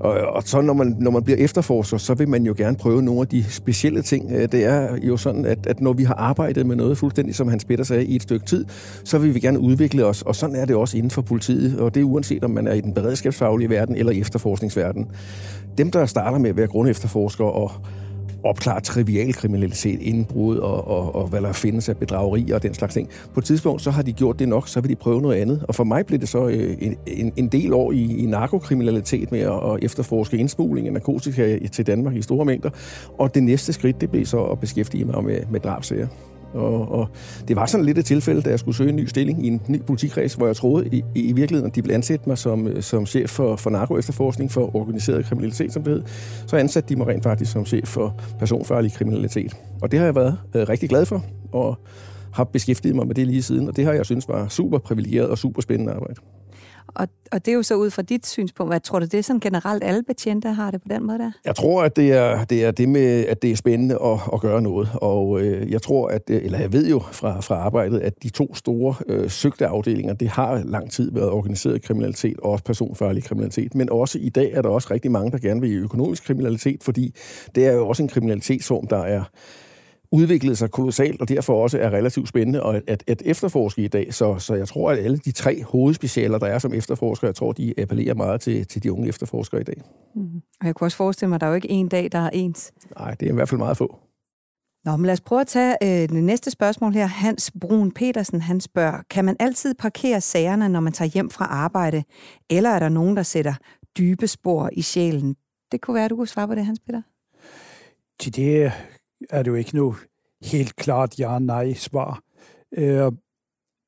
Og, 0.00 0.12
og 0.12 0.42
så 0.42 0.60
når 0.60 0.72
man, 0.72 0.96
når 1.00 1.10
man 1.10 1.22
bliver 1.22 1.38
efterforsker, 1.38 1.96
så 1.96 2.14
vil 2.14 2.28
man 2.28 2.42
jo 2.42 2.54
gerne 2.56 2.76
prøve 2.76 3.02
nogle 3.02 3.20
af 3.20 3.28
de 3.28 3.44
specielle 3.44 4.02
ting. 4.02 4.32
Øh, 4.32 4.52
det 4.52 4.64
er 4.64 4.96
jo 5.02 5.16
sådan, 5.16 5.44
at, 5.44 5.66
at 5.66 5.80
når 5.80 5.92
vi 5.92 6.04
har 6.04 6.14
arbejdet 6.14 6.66
med 6.66 6.76
noget 6.76 6.98
fuldstændig, 6.98 7.34
som 7.34 7.48
Hans 7.48 7.64
Peter 7.64 7.84
sagde, 7.84 8.04
i 8.04 8.16
et 8.16 8.22
stykke 8.22 8.46
tid, 8.46 8.64
så 9.04 9.18
vil 9.18 9.34
vi 9.34 9.40
gerne 9.40 9.58
udvikle 9.58 10.06
os, 10.06 10.22
og 10.22 10.36
sådan 10.36 10.56
er 10.56 10.64
det 10.64 10.76
også 10.76 10.96
inden 10.96 11.10
for 11.10 11.22
politiet, 11.22 11.80
og 11.80 11.94
det 11.94 12.00
er 12.00 12.04
uanset 12.04 12.44
om 12.44 12.50
man 12.50 12.66
er 12.66 12.72
i 12.72 12.80
den 12.80 12.94
beredskabsfaglige 12.94 13.70
verden 13.70 13.96
eller 13.96 14.12
i 14.12 14.20
efterforskningsverden. 14.20 15.06
Dem, 15.78 15.90
der 15.90 16.06
starter 16.06 16.38
med 16.38 16.50
at 16.50 16.56
være 16.56 16.66
grundefterforskere 16.66 17.52
og 17.52 17.70
opklare 18.44 18.80
trivial 18.80 19.32
kriminalitet, 19.32 20.02
indbrud 20.02 20.56
og, 20.56 20.88
og, 20.88 21.14
og 21.14 21.28
hvad 21.28 21.40
der 21.40 21.52
findes 21.52 21.88
af 21.88 21.96
bedrageri 21.96 22.50
og 22.50 22.62
den 22.62 22.74
slags 22.74 22.94
ting. 22.94 23.08
På 23.34 23.40
et 23.40 23.46
tidspunkt, 23.46 23.82
så 23.82 23.90
har 23.90 24.02
de 24.02 24.12
gjort 24.12 24.38
det 24.38 24.48
nok, 24.48 24.68
så 24.68 24.80
vil 24.80 24.90
de 24.90 24.96
prøve 24.96 25.22
noget 25.22 25.36
andet. 25.36 25.64
Og 25.68 25.74
for 25.74 25.84
mig 25.84 26.06
blev 26.06 26.18
det 26.18 26.28
så 26.28 26.46
øh, 26.46 26.76
en, 26.80 26.96
en, 27.06 27.32
en 27.36 27.48
del 27.48 27.72
år 27.72 27.92
i, 27.92 28.16
i 28.16 28.26
narkokriminalitet 28.26 29.32
med 29.32 29.40
at, 29.40 29.72
at 29.72 29.78
efterforske 29.82 30.36
indsmugling 30.36 30.86
af 30.86 30.92
narkotika 30.92 31.58
til 31.72 31.86
Danmark 31.86 32.16
i 32.16 32.22
store 32.22 32.44
mængder. 32.44 32.70
Og 33.18 33.34
det 33.34 33.42
næste 33.42 33.72
skridt, 33.72 34.00
det 34.00 34.10
blev 34.10 34.26
så 34.26 34.44
at 34.44 34.60
beskæftige 34.60 35.04
mig 35.04 35.24
med, 35.24 35.40
med 35.50 35.60
drabsager. 35.60 36.06
Og, 36.54 36.92
og 36.92 37.08
det 37.48 37.56
var 37.56 37.66
sådan 37.66 37.86
lidt 37.86 37.98
et 37.98 38.04
tilfælde, 38.04 38.42
da 38.42 38.50
jeg 38.50 38.58
skulle 38.58 38.76
søge 38.76 38.90
en 38.90 38.96
ny 38.96 39.06
stilling 39.06 39.44
i 39.44 39.48
en 39.48 39.60
ny 39.68 39.82
politikreds, 39.82 40.34
hvor 40.34 40.46
jeg 40.46 40.56
troede 40.56 40.88
i, 40.92 41.02
i 41.14 41.32
virkeligheden, 41.32 41.70
at 41.70 41.76
de 41.76 41.82
ville 41.82 41.94
ansætte 41.94 42.28
mig 42.28 42.38
som, 42.38 42.66
øh, 42.66 42.82
som 42.82 43.06
chef 43.06 43.30
for, 43.30 43.56
for 43.56 43.70
narkoefterforskning 43.70 44.52
for 44.52 44.76
organiseret 44.76 45.24
kriminalitet, 45.24 45.72
som 45.72 45.82
det 45.82 45.92
hed. 45.92 46.02
Så 46.46 46.56
ansatte 46.56 46.88
de 46.88 46.96
mig 46.96 47.06
rent 47.06 47.22
faktisk 47.22 47.52
som 47.52 47.66
chef 47.66 47.88
for 47.88 48.20
personfarlig 48.38 48.92
kriminalitet. 48.92 49.56
Og 49.82 49.90
det 49.92 49.98
har 49.98 50.06
jeg 50.06 50.14
været 50.14 50.38
øh, 50.54 50.68
rigtig 50.68 50.88
glad 50.88 51.06
for, 51.06 51.24
og 51.52 51.78
har 52.32 52.44
beskæftiget 52.44 52.96
mig 52.96 53.06
med 53.06 53.14
det 53.14 53.26
lige 53.26 53.42
siden, 53.42 53.68
og 53.68 53.76
det 53.76 53.84
har 53.84 53.92
jeg 53.92 54.06
synes 54.06 54.28
var 54.28 54.48
super 54.48 54.78
privilegeret 54.78 55.28
og 55.28 55.38
super 55.38 55.62
spændende 55.62 55.92
arbejde. 55.92 56.20
Og, 56.98 57.08
og 57.32 57.44
det 57.44 57.52
er 57.52 57.56
jo 57.56 57.62
så 57.62 57.74
ud 57.74 57.90
fra 57.90 58.02
dit 58.02 58.26
synspunkt. 58.26 58.72
Hvad 58.72 58.80
tror 58.80 58.98
du, 58.98 59.04
det 59.04 59.14
er 59.14 59.22
sådan 59.22 59.40
generelt 59.40 59.84
alle 59.84 60.02
betjente 60.02 60.48
har 60.48 60.70
det 60.70 60.82
på 60.82 60.88
den 60.90 61.06
måde 61.06 61.18
der? 61.18 61.30
Jeg 61.44 61.56
tror, 61.56 61.82
at 61.82 61.96
det 61.96 62.12
er 62.12 62.44
det, 62.44 62.64
er 62.64 62.70
det 62.70 62.88
med, 62.88 63.26
at 63.26 63.42
det 63.42 63.50
er 63.50 63.56
spændende 63.56 63.98
at, 64.04 64.18
at 64.32 64.40
gøre 64.40 64.62
noget. 64.62 64.88
Og 64.94 65.40
øh, 65.40 65.72
jeg 65.72 65.82
tror, 65.82 66.08
at, 66.08 66.22
øh, 66.30 66.44
eller 66.44 66.58
jeg 66.58 66.72
ved 66.72 66.88
jo 66.88 67.02
fra, 67.12 67.40
fra 67.40 67.54
arbejdet, 67.54 68.00
at 68.00 68.22
de 68.22 68.28
to 68.28 68.54
store 68.54 68.94
øh, 69.08 69.30
søgte 69.30 69.66
afdelinger, 69.66 70.14
det 70.14 70.28
har 70.28 70.62
lang 70.64 70.90
tid 70.90 71.12
været 71.12 71.30
organiseret 71.30 71.82
kriminalitet 71.82 72.40
og 72.40 72.50
også 72.50 72.64
personfarlig 72.64 73.24
kriminalitet. 73.24 73.74
Men 73.74 73.90
også 73.90 74.18
i 74.18 74.28
dag 74.28 74.52
er 74.52 74.62
der 74.62 74.68
også 74.68 74.88
rigtig 74.90 75.10
mange, 75.10 75.30
der 75.30 75.38
gerne 75.38 75.60
vil 75.60 75.70
i 75.70 75.74
økonomisk 75.74 76.24
kriminalitet, 76.24 76.82
fordi 76.82 77.14
det 77.54 77.66
er 77.66 77.72
jo 77.72 77.88
også 77.88 78.02
en 78.02 78.08
kriminalitetsform, 78.08 78.86
der 78.86 78.98
er 78.98 79.22
udviklet 80.12 80.58
sig 80.58 80.70
kolossalt, 80.70 81.20
og 81.20 81.28
derfor 81.28 81.62
også 81.62 81.78
er 81.78 81.90
relativt 81.90 82.28
spændende 82.28 82.64
at, 82.64 82.82
at, 82.86 83.04
at 83.06 83.22
efterforske 83.24 83.82
i 83.82 83.88
dag. 83.88 84.14
Så, 84.14 84.38
så 84.38 84.54
jeg 84.54 84.68
tror, 84.68 84.90
at 84.90 84.98
alle 84.98 85.18
de 85.18 85.32
tre 85.32 85.64
hovedspecialer, 85.64 86.38
der 86.38 86.46
er 86.46 86.58
som 86.58 86.74
efterforskere, 86.74 87.28
jeg 87.28 87.34
tror, 87.34 87.52
de 87.52 87.74
appellerer 87.78 88.14
meget 88.14 88.40
til, 88.40 88.66
til 88.66 88.82
de 88.82 88.92
unge 88.92 89.08
efterforskere 89.08 89.60
i 89.60 89.64
dag. 89.64 89.82
Mm. 90.14 90.42
Og 90.60 90.66
jeg 90.66 90.74
kunne 90.74 90.86
også 90.86 90.96
forestille 90.96 91.28
mig, 91.28 91.34
at 91.34 91.40
der 91.40 91.46
er 91.46 91.50
jo 91.50 91.54
ikke 91.54 91.70
en 91.70 91.88
dag, 91.88 92.08
der 92.12 92.18
er 92.18 92.30
ens. 92.32 92.72
Nej, 92.98 93.14
det 93.14 93.26
er 93.26 93.30
i 93.30 93.34
hvert 93.34 93.48
fald 93.48 93.58
meget 93.58 93.76
få. 93.76 93.98
Nå, 94.84 94.96
men 94.96 95.06
lad 95.06 95.12
os 95.12 95.20
prøve 95.20 95.40
at 95.40 95.46
tage 95.46 95.76
øh, 95.82 96.08
det 96.08 96.24
næste 96.24 96.50
spørgsmål 96.50 96.92
her. 96.92 97.06
Hans 97.06 97.52
Brun 97.60 97.92
Petersen, 97.92 98.40
han 98.40 98.60
spørger, 98.60 99.02
kan 99.10 99.24
man 99.24 99.36
altid 99.40 99.74
parkere 99.74 100.20
sagerne, 100.20 100.68
når 100.68 100.80
man 100.80 100.92
tager 100.92 101.08
hjem 101.08 101.30
fra 101.30 101.44
arbejde, 101.44 102.04
eller 102.50 102.70
er 102.70 102.78
der 102.78 102.88
nogen, 102.88 103.16
der 103.16 103.22
sætter 103.22 103.54
dybe 103.98 104.26
spor 104.26 104.70
i 104.72 104.82
sjælen? 104.82 105.36
Det 105.72 105.80
kunne 105.80 105.94
være, 105.94 106.04
at 106.04 106.10
du 106.10 106.16
kunne 106.16 106.28
svare 106.28 106.48
på 106.48 106.54
det, 106.54 106.66
Hans 106.66 106.80
Peter. 106.80 107.02
Til 108.20 108.36
det 108.36 108.72
er 109.30 109.42
det 109.42 109.50
jo 109.50 109.54
ikke 109.54 109.76
noget 109.76 109.96
helt 110.42 110.76
klart 110.76 111.18
ja-nej-svar. 111.18 112.22
Øh, 112.72 113.12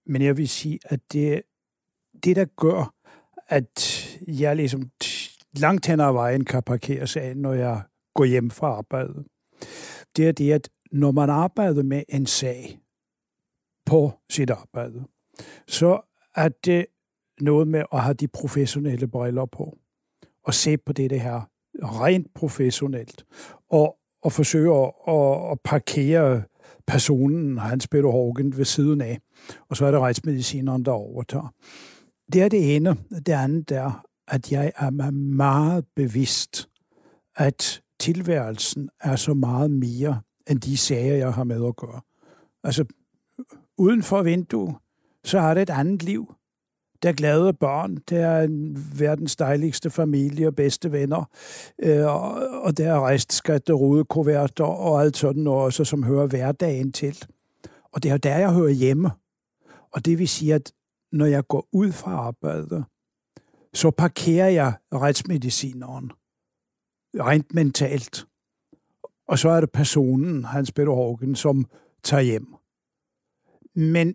men 0.06 0.23
jeg 0.23 0.37
vil 0.37 0.49
sige, 0.49 0.79
at 0.85 1.00
det, 1.12 1.43
det, 2.25 2.37
der 2.37 2.44
gør, 2.44 2.94
at 3.49 4.06
jeg 4.27 4.56
ligesom 4.56 4.91
langt 5.56 5.87
hen 5.87 6.00
ad 6.00 6.12
vejen 6.12 6.44
kan 6.44 6.62
parkere 6.62 7.06
sagen, 7.06 7.37
når 7.37 7.53
jeg 7.53 7.82
går 8.15 8.25
hjem 8.25 8.50
fra 8.50 8.67
arbejde, 8.67 9.25
det 10.17 10.29
er 10.29 10.32
det, 10.32 10.53
at 10.53 10.71
når 10.93 11.11
man 11.11 11.31
arbejder 11.31 11.82
med 11.82 12.03
en 12.09 12.27
sag 12.27 12.81
på 13.87 14.12
sit 14.31 14.50
arbejde, 14.50 15.05
så 15.69 16.00
er 16.35 16.49
det 16.49 16.87
noget 17.41 17.69
med 17.69 17.85
at 17.93 18.03
have 18.03 18.15
de 18.15 18.29
professionelle 18.29 19.09
briller 19.09 19.47
på 19.47 19.79
og 20.44 20.55
se 20.55 20.79
på 20.79 20.93
det, 20.93 21.11
det 21.11 21.21
her 21.21 21.50
rent 21.75 22.35
professionelt. 22.35 23.27
Og 23.69 24.00
og 24.22 24.32
forsøger 24.32 25.08
at, 25.08 25.52
at 25.52 25.58
parkere 25.64 26.43
personen, 26.87 27.58
Hans 27.58 27.88
Peter 27.88 28.08
Horgen, 28.08 28.56
ved 28.56 28.64
siden 28.64 29.00
af. 29.00 29.19
Og 29.69 29.76
så 29.76 29.87
er 29.87 29.90
det 29.90 30.00
retsmedicineren, 30.00 30.84
der 30.84 30.93
overtager. 30.93 31.55
Det 32.32 32.43
er 32.43 32.49
det 32.49 32.76
ene. 32.76 32.96
Det 33.26 33.32
andet 33.32 33.70
er, 33.70 34.05
at 34.28 34.52
jeg 34.52 34.72
er 34.76 34.90
mig 34.90 35.14
meget 35.14 35.84
bevidst, 35.96 36.69
at 37.37 37.82
tilværelsen 38.00 38.90
er 39.00 39.17
så 39.17 39.34
meget 39.34 39.70
mere 39.70 40.20
end 40.50 40.61
de 40.61 40.76
sager, 40.76 41.14
jeg 41.14 41.32
har 41.32 41.44
med 41.44 41.67
at 41.67 41.76
gøre. 41.76 42.00
Altså, 42.64 42.84
uden 43.78 44.02
for 44.02 44.22
vinduet, 44.22 44.75
så 45.25 45.40
har 45.40 45.55
det 45.55 45.62
et 45.62 45.70
andet 45.70 46.02
liv. 46.02 46.34
Der 47.02 47.08
er 47.08 47.12
glade 47.12 47.52
børn, 47.52 47.97
der 47.97 48.26
er 48.26 48.47
verdens 48.99 49.37
dejligste 49.37 49.91
familie 49.91 50.47
og 50.47 50.56
bedste 50.56 50.93
venner, 50.93 51.25
øh, 51.82 52.06
og 52.64 52.76
der 52.76 52.93
er 52.93 53.06
restskatte, 53.08 53.73
rudekuverter 53.73 54.64
og 54.64 55.02
alt 55.02 55.17
sådan 55.17 55.43
noget, 55.43 55.64
også, 55.64 55.85
som 55.85 56.02
hører 56.02 56.26
hverdagen 56.26 56.93
til. 56.93 57.25
Og 57.93 58.02
det 58.02 58.11
er 58.11 58.17
der, 58.17 58.38
jeg 58.38 58.52
hører 58.52 58.70
hjemme. 58.70 59.11
Og 59.93 60.05
det 60.05 60.19
vil 60.19 60.29
sige, 60.29 60.55
at 60.55 60.73
når 61.12 61.26
jeg 61.26 61.47
går 61.49 61.69
ud 61.73 61.93
fra 61.93 62.11
arbejdet, 62.11 62.85
så 63.75 63.91
parkerer 63.91 64.49
jeg 64.49 64.73
retsmedicineren 64.94 66.12
rent 67.14 67.55
mentalt. 67.55 68.26
Og 69.29 69.38
så 69.38 69.49
er 69.49 69.61
det 69.61 69.70
personen, 69.73 70.44
Hans 70.44 70.73
Peter 70.73 70.93
Hågen, 70.93 71.35
som 71.35 71.67
tager 72.03 72.23
hjem. 72.23 72.55
Men 73.75 74.14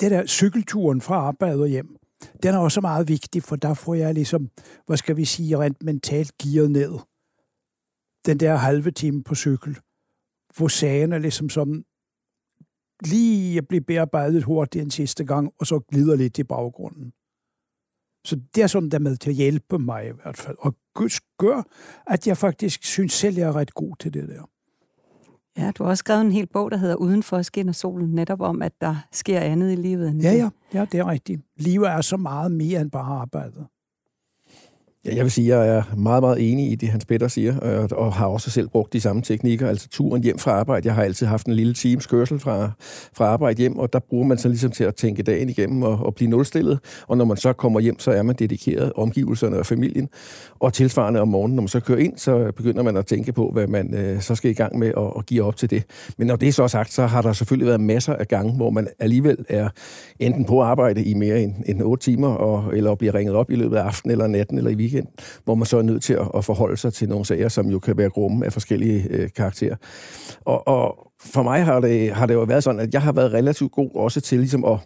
det 0.00 0.10
der 0.10 0.26
cykelturen 0.26 1.00
fra 1.00 1.14
arbejde 1.14 1.62
og 1.62 1.68
hjem, 1.68 1.96
den 2.42 2.54
er 2.54 2.58
også 2.58 2.80
meget 2.80 3.08
vigtig, 3.08 3.42
for 3.42 3.56
der 3.56 3.74
får 3.74 3.94
jeg 3.94 4.14
ligesom, 4.14 4.50
hvad 4.86 4.96
skal 4.96 5.16
vi 5.16 5.24
sige, 5.24 5.58
rent 5.58 5.82
mentalt 5.82 6.38
gearet 6.38 6.70
ned. 6.70 6.92
Den 8.26 8.40
der 8.40 8.56
halve 8.56 8.90
time 8.90 9.24
på 9.24 9.34
cykel, 9.34 9.78
hvor 10.56 10.68
sagen 10.68 11.12
er 11.12 11.18
ligesom 11.18 11.48
som 11.48 11.84
lige 13.04 13.58
at 13.58 13.68
blive 13.68 13.80
bearbejdet 13.80 14.42
hurtigt 14.42 14.82
en 14.82 14.90
sidste 14.90 15.24
gang, 15.24 15.52
og 15.58 15.66
så 15.66 15.78
glider 15.78 16.16
lidt 16.16 16.38
i 16.38 16.44
baggrunden. 16.44 17.12
Så 18.24 18.40
det 18.54 18.62
er 18.62 18.66
sådan, 18.66 18.90
der 18.90 18.98
med 18.98 19.16
til 19.16 19.30
at 19.30 19.36
hjælpe 19.36 19.78
mig 19.78 20.06
i 20.08 20.12
hvert 20.12 20.36
fald. 20.36 20.56
Og 20.58 20.74
gør, 21.38 21.62
at 22.06 22.26
jeg 22.26 22.36
faktisk 22.36 22.84
synes 22.84 23.12
selv, 23.12 23.36
jeg 23.36 23.48
er 23.48 23.56
ret 23.56 23.74
god 23.74 23.96
til 23.96 24.14
det 24.14 24.28
der. 24.28 24.50
Ja, 25.58 25.70
du 25.78 25.82
har 25.82 25.90
også 25.90 26.00
skrevet 26.00 26.20
en 26.20 26.32
hel 26.32 26.46
bog, 26.46 26.70
der 26.70 26.76
hedder 26.76 26.94
Uden 26.94 27.22
for 27.22 27.42
skinner 27.42 27.72
solen, 27.72 28.10
netop 28.10 28.40
om, 28.40 28.62
at 28.62 28.72
der 28.80 28.96
sker 29.12 29.40
andet 29.40 29.72
i 29.72 29.74
livet 29.74 30.08
end 30.08 30.22
ja, 30.22 30.32
ja, 30.32 30.48
ja, 30.74 30.84
det 30.92 31.00
er 31.00 31.08
rigtigt. 31.08 31.42
Livet 31.56 31.88
er 31.88 32.00
så 32.00 32.16
meget 32.16 32.52
mere 32.52 32.80
end 32.80 32.90
bare 32.90 33.20
arbejdet. 33.20 33.66
Ja, 35.06 35.14
jeg 35.14 35.24
vil 35.24 35.30
sige, 35.30 35.54
at 35.54 35.66
jeg 35.66 35.76
er 35.76 35.82
meget, 35.96 36.22
meget 36.22 36.52
enig 36.52 36.72
i 36.72 36.74
det, 36.74 36.88
Hans 36.88 37.04
Peter 37.04 37.28
siger, 37.28 37.58
og, 37.92 38.12
har 38.12 38.26
også 38.26 38.50
selv 38.50 38.68
brugt 38.68 38.92
de 38.92 39.00
samme 39.00 39.22
teknikker, 39.22 39.68
altså 39.68 39.88
turen 39.88 40.22
hjem 40.22 40.38
fra 40.38 40.50
arbejde. 40.50 40.86
Jeg 40.86 40.94
har 40.94 41.02
altid 41.02 41.26
haft 41.26 41.46
en 41.46 41.52
lille 41.52 41.74
times 41.74 42.06
kørsel 42.06 42.38
fra, 42.38 42.70
fra 43.12 43.24
arbejde 43.24 43.58
hjem, 43.58 43.78
og 43.78 43.92
der 43.92 43.98
bruger 43.98 44.26
man 44.26 44.38
så 44.38 44.48
ligesom 44.48 44.70
til 44.70 44.84
at 44.84 44.94
tænke 44.94 45.22
dagen 45.22 45.48
igennem 45.48 45.82
og, 45.82 45.98
og 45.98 46.14
blive 46.14 46.30
nulstillet. 46.30 46.78
Og 47.08 47.16
når 47.16 47.24
man 47.24 47.36
så 47.36 47.52
kommer 47.52 47.80
hjem, 47.80 47.98
så 47.98 48.10
er 48.10 48.22
man 48.22 48.36
dedikeret 48.38 48.92
omgivelserne 48.96 49.58
og 49.58 49.66
familien. 49.66 50.08
Og 50.58 50.72
tilsvarende 50.72 51.20
om 51.20 51.28
morgenen, 51.28 51.56
når 51.56 51.62
man 51.62 51.68
så 51.68 51.80
kører 51.80 51.98
ind, 51.98 52.18
så 52.18 52.52
begynder 52.56 52.82
man 52.82 52.96
at 52.96 53.06
tænke 53.06 53.32
på, 53.32 53.50
hvad 53.52 53.66
man 53.66 53.94
øh, 53.94 54.20
så 54.20 54.34
skal 54.34 54.50
i 54.50 54.54
gang 54.54 54.78
med 54.78 54.94
og, 54.94 55.16
og 55.16 55.26
give 55.26 55.44
op 55.44 55.56
til 55.56 55.70
det. 55.70 55.82
Men 56.18 56.26
når 56.26 56.36
det 56.36 56.48
er 56.48 56.52
så 56.52 56.68
sagt, 56.68 56.92
så 56.92 57.06
har 57.06 57.22
der 57.22 57.32
selvfølgelig 57.32 57.66
været 57.66 57.80
masser 57.80 58.14
af 58.14 58.28
gange, 58.28 58.52
hvor 58.52 58.70
man 58.70 58.88
alligevel 58.98 59.36
er 59.48 59.68
enten 60.18 60.44
på 60.44 60.62
arbejde 60.62 61.04
i 61.04 61.14
mere 61.14 61.42
end, 61.42 61.54
end 61.66 61.82
8 61.82 62.04
timer, 62.04 62.28
og, 62.28 62.76
eller 62.76 62.94
bliver 62.94 63.14
ringet 63.14 63.34
op 63.34 63.50
i 63.50 63.56
løbet 63.56 63.76
af 63.76 63.82
aftenen 63.82 64.12
eller 64.12 64.26
natten 64.26 64.58
eller 64.58 64.70
i 64.70 64.74
weekenden 64.74 64.95
weekend, 64.96 65.08
hvor 65.44 65.54
man 65.54 65.66
så 65.66 65.78
er 65.78 65.82
nødt 65.82 66.02
til 66.02 66.12
at, 66.12 66.28
at 66.34 66.44
forholde 66.44 66.76
sig 66.76 66.92
til 66.92 67.08
nogle 67.08 67.24
sager, 67.24 67.48
som 67.48 67.70
jo 67.70 67.78
kan 67.78 67.96
være 67.96 68.10
grumme 68.10 68.46
af 68.46 68.52
forskellige 68.52 69.06
øh, 69.10 69.28
karakterer. 69.36 69.76
Og, 70.44 70.68
og 70.68 71.12
for 71.20 71.42
mig 71.42 71.64
har 71.64 71.80
det, 71.80 72.10
har 72.10 72.26
det 72.26 72.34
jo 72.34 72.42
været 72.42 72.64
sådan, 72.64 72.80
at 72.80 72.94
jeg 72.94 73.02
har 73.02 73.12
været 73.12 73.32
relativt 73.32 73.72
god 73.72 73.90
også 73.94 74.20
til 74.20 74.38
ligesom 74.38 74.64
at, 74.64 74.78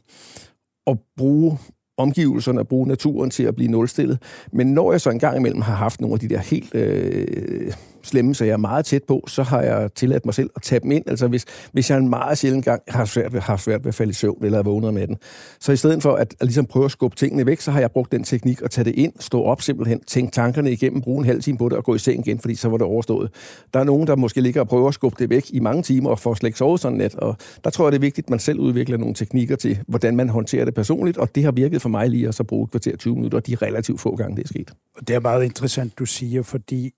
at 0.87 0.99
bruge 1.17 1.59
omgivelserne 1.99 2.61
og 2.61 2.69
bruge 2.69 2.89
naturen 2.89 3.31
til 3.31 3.43
at 3.43 3.55
blive 3.55 3.71
nulstillet. 3.71 4.19
Men 4.53 4.75
når 4.75 4.93
jeg 4.93 5.01
så 5.01 5.11
engang 5.11 5.37
imellem 5.37 5.61
har 5.61 5.75
haft 5.75 6.01
nogle 6.01 6.15
af 6.15 6.21
de 6.21 6.29
der 6.29 6.39
helt 6.39 6.75
øh, 6.75 7.73
slemme, 8.03 8.35
så 8.35 8.45
jeg 8.45 8.53
er 8.53 8.57
meget 8.57 8.85
tæt 8.85 9.03
på, 9.09 9.25
så 9.29 9.43
har 9.43 9.61
jeg 9.61 9.91
tilladt 9.95 10.25
mig 10.25 10.35
selv 10.35 10.51
at 10.57 10.63
tage 10.63 10.81
dem 10.81 10.91
ind. 10.91 11.05
Altså 11.07 11.29
hvis, 11.29 11.45
hvis 11.73 11.91
jeg 11.91 11.99
en 11.99 12.09
meget 12.09 12.39
sjældent 12.39 12.65
gang 12.65 12.83
har 12.89 13.05
svært, 13.05 13.33
ved, 13.33 13.41
har 13.41 13.57
svært 13.57 13.85
ved 13.85 13.89
at 13.89 13.95
falde 13.95 14.11
i 14.11 14.15
søvn 14.15 14.45
eller 14.45 14.63
vågnet 14.63 14.95
med 14.95 15.07
den, 15.07 15.17
så 15.61 15.73
i 15.73 15.77
stedet 15.77 16.03
for 16.03 16.13
at, 16.13 16.35
at 16.41 16.47
ligesom 16.47 16.67
prøve 16.67 16.85
at 16.85 16.91
skubbe 16.91 17.17
tingene 17.17 17.47
væk, 17.47 17.61
så 17.61 17.71
har 17.71 17.81
jeg 17.81 17.91
brugt 17.91 18.13
den 18.13 18.25
teknik 18.25 18.63
at 18.63 18.71
tage 18.71 18.85
det 18.85 18.95
ind, 18.95 19.13
stå 19.21 19.43
op 19.43 19.63
simpelthen, 19.63 20.01
tænke 20.01 20.33
tankerne 20.33 20.73
igennem, 20.73 21.01
bruge 21.01 21.19
en 21.19 21.25
halv 21.25 21.43
time 21.43 21.59
på 21.59 21.69
det 21.69 21.79
og 21.79 21.85
gå 21.85 21.95
i 21.95 21.99
seng 21.99 22.27
igen, 22.27 22.39
fordi 22.39 22.55
så 22.55 22.69
var 22.69 22.77
det 22.77 22.87
overstået. 22.87 23.31
Der 23.75 23.81
er 23.81 23.85
nogen, 23.85 24.07
der 24.07 24.17
måske 24.17 24.41
ligger 24.41 24.61
og 24.61 24.69
prøver 24.69 24.89
at 24.89 24.95
skubbe 24.95 25.17
det 25.19 25.31
væk 25.31 25.47
i 25.51 25.61
mange 25.61 25.83
timer 25.83 26.11
og 26.11 26.19
får 26.19 26.35
slet 26.35 26.49
ikke 26.49 26.59
sovet 26.59 26.81
sådan 26.81 26.99
net, 26.99 27.15
og 27.15 27.37
der 27.65 27.71
tror 27.71 27.85
jeg, 27.85 27.93
det 27.93 27.99
er 27.99 28.01
vigtigt, 28.01 28.27
at 28.27 28.31
man 28.31 28.39
selv 28.39 28.59
udvikler 28.59 28.97
nogle 28.97 29.15
teknikker 29.15 29.57
til, 29.57 29.79
hvordan 29.89 30.17
man 30.17 30.29
håndterer 30.29 30.65
det 30.65 30.75
personligt, 30.75 31.19
og 31.19 31.35
det 31.35 31.45
har 31.45 31.53
virket 31.53 31.83
for 31.83 31.89
mig 31.89 32.11
lige 32.11 32.29
at 32.29 32.35
så 32.35 32.45
bruge 32.45 32.65
et 32.65 32.71
kvarter 32.71 32.97
20 32.97 33.15
minutter, 33.15 33.39
og 33.39 33.47
de 33.47 33.55
relativt 33.55 34.01
få 34.01 34.17
gange, 34.17 34.37
det 34.37 34.43
er 34.43 34.49
sket. 34.49 34.73
Det 35.09 35.17
er 35.17 35.21
meget 35.21 35.45
interessant, 35.45 35.99
du 35.99 36.07
siger, 36.07 36.43
fordi 36.43 36.91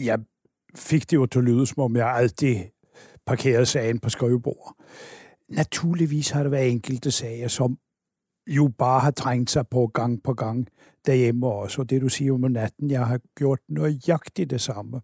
jeg 0.00 0.18
fik 0.76 1.10
det 1.10 1.16
jo 1.16 1.26
til 1.26 1.38
at 1.38 1.44
lyde, 1.44 1.66
som 1.66 1.82
om 1.82 1.96
jeg 1.96 2.08
aldrig 2.08 2.70
parkerede 3.26 3.66
sagen 3.66 3.98
på 3.98 4.08
skrivebordet. 4.08 4.72
Naturligvis 5.48 6.30
har 6.30 6.42
der 6.42 6.50
været 6.50 6.70
enkelte 6.70 7.10
sager, 7.10 7.48
som 7.48 7.78
jo 8.46 8.72
bare 8.78 9.00
har 9.00 9.10
trængt 9.10 9.50
sig 9.50 9.68
på 9.68 9.86
gang 9.86 10.22
på 10.22 10.34
gang 10.34 10.68
derhjemme 11.06 11.46
også. 11.46 11.82
Og 11.82 11.90
det, 11.90 12.02
du 12.02 12.08
siger 12.08 12.32
om 12.32 12.40
natten, 12.40 12.90
jeg 12.90 13.06
har 13.06 13.20
gjort 13.36 13.58
nøjagtigt 13.68 14.50
det 14.50 14.60
samme. 14.60 15.00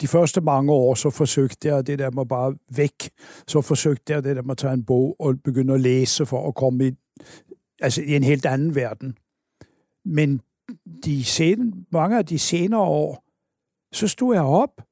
De 0.00 0.08
første 0.08 0.40
mange 0.40 0.72
år, 0.72 0.94
så 0.94 1.10
forsøgte 1.10 1.68
jeg 1.68 1.86
det 1.86 1.98
der 1.98 2.10
med 2.10 2.26
bare 2.26 2.54
væk. 2.76 3.10
Så 3.48 3.60
forsøgte 3.60 4.12
jeg 4.12 4.24
det 4.24 4.36
der 4.36 4.42
med 4.42 4.50
at 4.50 4.58
tage 4.58 4.72
en 4.72 4.84
bog 4.84 5.16
og 5.18 5.34
begynde 5.44 5.74
at 5.74 5.80
læse 5.80 6.26
for 6.26 6.48
at 6.48 6.54
komme 6.54 6.86
i, 6.86 6.92
altså 7.80 8.02
i 8.02 8.16
en 8.16 8.22
helt 8.22 8.46
anden 8.46 8.74
verden. 8.74 9.18
Men 10.04 10.40
de 11.04 11.24
sen, 11.24 11.86
mange 11.92 12.18
af 12.18 12.26
de 12.26 12.38
senere 12.38 12.80
år, 12.80 13.24
så 13.92 14.08
stod 14.08 14.34
jeg 14.34 14.44
op, 14.44 14.82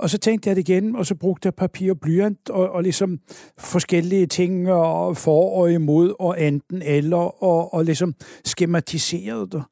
og 0.00 0.10
så 0.10 0.18
tænkte 0.18 0.48
jeg 0.48 0.56
det 0.56 0.68
igen, 0.68 0.96
og 0.96 1.06
så 1.06 1.14
brugte 1.14 1.46
jeg 1.46 1.54
papir 1.54 1.90
og 1.90 2.00
blyant, 2.00 2.50
og, 2.50 2.70
og 2.70 2.82
ligesom 2.82 3.18
forskellige 3.58 4.26
ting, 4.26 4.70
og 4.70 5.16
for 5.16 5.50
og 5.50 5.72
imod, 5.72 6.14
og 6.18 6.42
enten 6.42 6.82
eller, 6.82 7.42
og, 7.42 7.74
og 7.74 7.84
ligesom 7.84 8.14
skematiserede 8.44 9.46
det. 9.50 9.62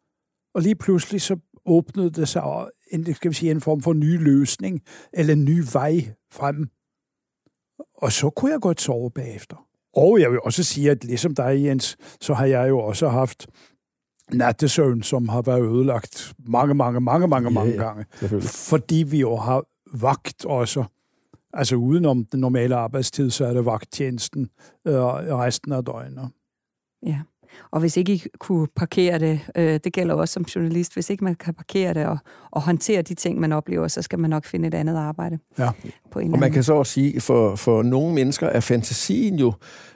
Og 0.55 0.63
lige 0.63 0.75
pludselig 0.75 1.21
så 1.21 1.37
åbnede 1.67 2.11
det 2.11 2.29
sig 2.29 2.43
en, 2.93 3.15
skal 3.15 3.31
vi 3.31 3.35
sige, 3.35 3.51
en 3.51 3.61
form 3.61 3.81
for 3.81 3.93
ny 3.93 4.25
løsning, 4.25 4.81
eller 5.13 5.33
en 5.33 5.45
ny 5.45 5.65
vej 5.73 6.05
frem. 6.33 6.69
Og 7.95 8.13
så 8.13 8.31
kunne 8.31 8.53
jeg 8.53 8.61
godt 8.61 8.81
sove 8.81 9.11
bagefter. 9.11 9.57
Og 9.97 10.21
jeg 10.21 10.31
vil 10.31 10.41
også 10.45 10.63
sige, 10.63 10.91
at 10.91 11.05
ligesom 11.05 11.35
dig, 11.35 11.65
Jens, 11.65 11.97
så 12.21 12.35
har 12.35 12.47
jeg 12.47 12.69
jo 12.69 12.79
også 12.79 13.09
haft 13.09 13.47
nattesøvn, 14.33 15.03
som 15.03 15.29
har 15.29 15.43
været 15.43 15.63
ødelagt 15.63 16.35
mange, 16.47 16.75
mange, 16.75 17.01
mange, 17.01 17.29
mange, 17.29 17.51
mange 17.51 17.73
ja, 17.73 17.83
gange. 17.83 18.07
Fordi 18.41 19.05
vi 19.09 19.21
jo 19.21 19.37
har 19.37 19.65
vagt 19.93 20.45
også. 20.45 20.85
Altså 21.53 21.77
udenom 21.77 22.25
den 22.25 22.41
normale 22.41 22.77
arbejdstid, 22.77 23.31
så 23.31 23.47
er 23.47 23.53
det 23.53 23.65
vagttjenesten 23.65 24.51
øh, 24.87 24.95
resten 24.95 25.73
af 25.73 25.85
døgnet. 25.85 26.31
Ja, 27.07 27.21
og 27.71 27.81
hvis 27.81 27.97
ikke 27.97 28.13
I 28.13 28.23
kunne 28.39 28.67
parkere 28.77 29.19
det, 29.19 29.41
øh, 29.57 29.81
det 29.85 29.93
gælder 29.93 30.15
også 30.15 30.33
som 30.33 30.43
journalist, 30.43 30.95
hvis 30.95 31.11
ikke 31.11 31.25
man 31.25 31.35
kan 31.35 31.55
parkere 31.55 31.95
det 31.95 32.07
og, 32.07 32.19
og 32.51 32.63
håndtere 32.63 33.03
de 33.03 33.15
ting, 33.15 33.41
man 33.41 33.53
oplever, 33.53 33.89
så 33.89 34.03
skal 34.03 34.19
man 34.19 34.31
nok 34.31 34.45
finde 34.45 34.69
et 34.69 34.75
andet 34.75 34.97
arbejde. 34.97 35.39
Ja, 35.59 35.71
på 36.11 36.19
en 36.19 36.33
og 36.33 36.39
man 36.39 36.53
kan 36.53 36.63
så 36.63 36.75
også 36.75 36.93
sige, 36.93 37.21
for, 37.21 37.57
for 37.57 37.83
nogle 37.83 38.15
mennesker 38.15 38.47
er 38.47 38.61
fantasien 38.61 39.39
jo 39.39 39.53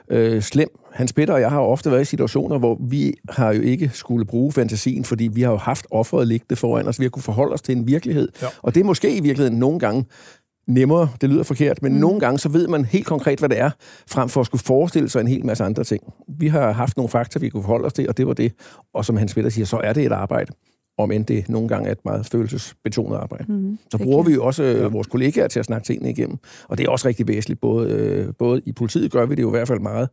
øh, 0.09 0.41
slem. 0.41 0.69
Hans 0.93 1.13
Peter 1.13 1.33
og 1.33 1.41
jeg 1.41 1.49
har 1.49 1.59
ofte 1.59 1.91
været 1.91 2.01
i 2.01 2.05
situationer, 2.05 2.57
hvor 2.57 2.77
vi 2.89 3.13
har 3.29 3.53
jo 3.53 3.61
ikke 3.61 3.91
skulle 3.93 4.25
bruge 4.25 4.51
fantasien, 4.51 5.05
fordi 5.05 5.29
vi 5.33 5.41
har 5.41 5.51
jo 5.51 5.57
haft 5.57 5.87
offeret 5.91 6.27
liggende 6.27 6.55
foran 6.55 6.87
os. 6.87 6.99
Vi 6.99 7.05
har 7.05 7.09
kunne 7.09 7.23
forholde 7.23 7.53
os 7.53 7.61
til 7.61 7.77
en 7.77 7.87
virkelighed. 7.87 8.29
Ja. 8.41 8.47
Og 8.61 8.75
det 8.75 8.81
er 8.81 8.85
måske 8.85 9.17
i 9.17 9.21
virkeligheden 9.21 9.59
nogle 9.59 9.79
gange 9.79 10.05
nemmere, 10.67 11.09
det 11.21 11.29
lyder 11.29 11.43
forkert, 11.43 11.81
men 11.81 11.93
mm. 11.93 11.99
nogle 11.99 12.19
gange 12.19 12.39
så 12.39 12.49
ved 12.49 12.67
man 12.67 12.85
helt 12.85 13.05
konkret, 13.05 13.39
hvad 13.39 13.49
det 13.49 13.59
er, 13.59 13.69
frem 14.07 14.29
for 14.29 14.41
at 14.41 14.45
skulle 14.45 14.63
forestille 14.63 15.09
sig 15.09 15.21
en 15.21 15.27
hel 15.27 15.45
masse 15.45 15.63
andre 15.63 15.83
ting. 15.83 16.13
Vi 16.27 16.47
har 16.47 16.71
haft 16.71 16.97
nogle 16.97 17.09
fakta, 17.09 17.39
vi 17.39 17.49
kunne 17.49 17.63
forholde 17.63 17.85
os 17.85 17.93
til, 17.93 18.09
og 18.09 18.17
det 18.17 18.27
var 18.27 18.33
det. 18.33 18.53
Og 18.93 19.05
som 19.05 19.17
Hans 19.17 19.33
Peter 19.33 19.49
siger, 19.49 19.65
så 19.65 19.77
er 19.77 19.93
det 19.93 20.05
et 20.05 20.11
arbejde 20.11 20.53
om 20.97 21.11
end 21.11 21.25
det 21.25 21.49
nogle 21.49 21.67
gange 21.67 21.87
er 21.87 21.91
et 21.91 22.05
meget 22.05 22.25
følelsesbetonet 22.25 23.17
arbejde. 23.17 23.45
Mm, 23.47 23.77
så 23.91 23.97
bruger 23.97 24.23
vi 24.23 24.33
jo 24.33 24.45
også 24.45 24.63
ja. 24.63 24.87
vores 24.87 25.07
kollegaer 25.07 25.47
til 25.47 25.59
at 25.59 25.65
snakke 25.65 25.85
tingene 25.85 26.09
igennem, 26.09 26.37
og 26.67 26.77
det 26.77 26.85
er 26.85 26.89
også 26.89 27.07
rigtig 27.07 27.27
væsentligt. 27.27 27.61
Både, 27.61 27.91
øh, 27.91 28.33
både 28.39 28.61
i 28.65 28.71
politiet 28.71 29.11
gør 29.11 29.25
vi 29.25 29.35
det 29.35 29.41
jo 29.41 29.47
i 29.47 29.51
hvert 29.51 29.67
fald 29.67 29.79
meget, 29.79 30.09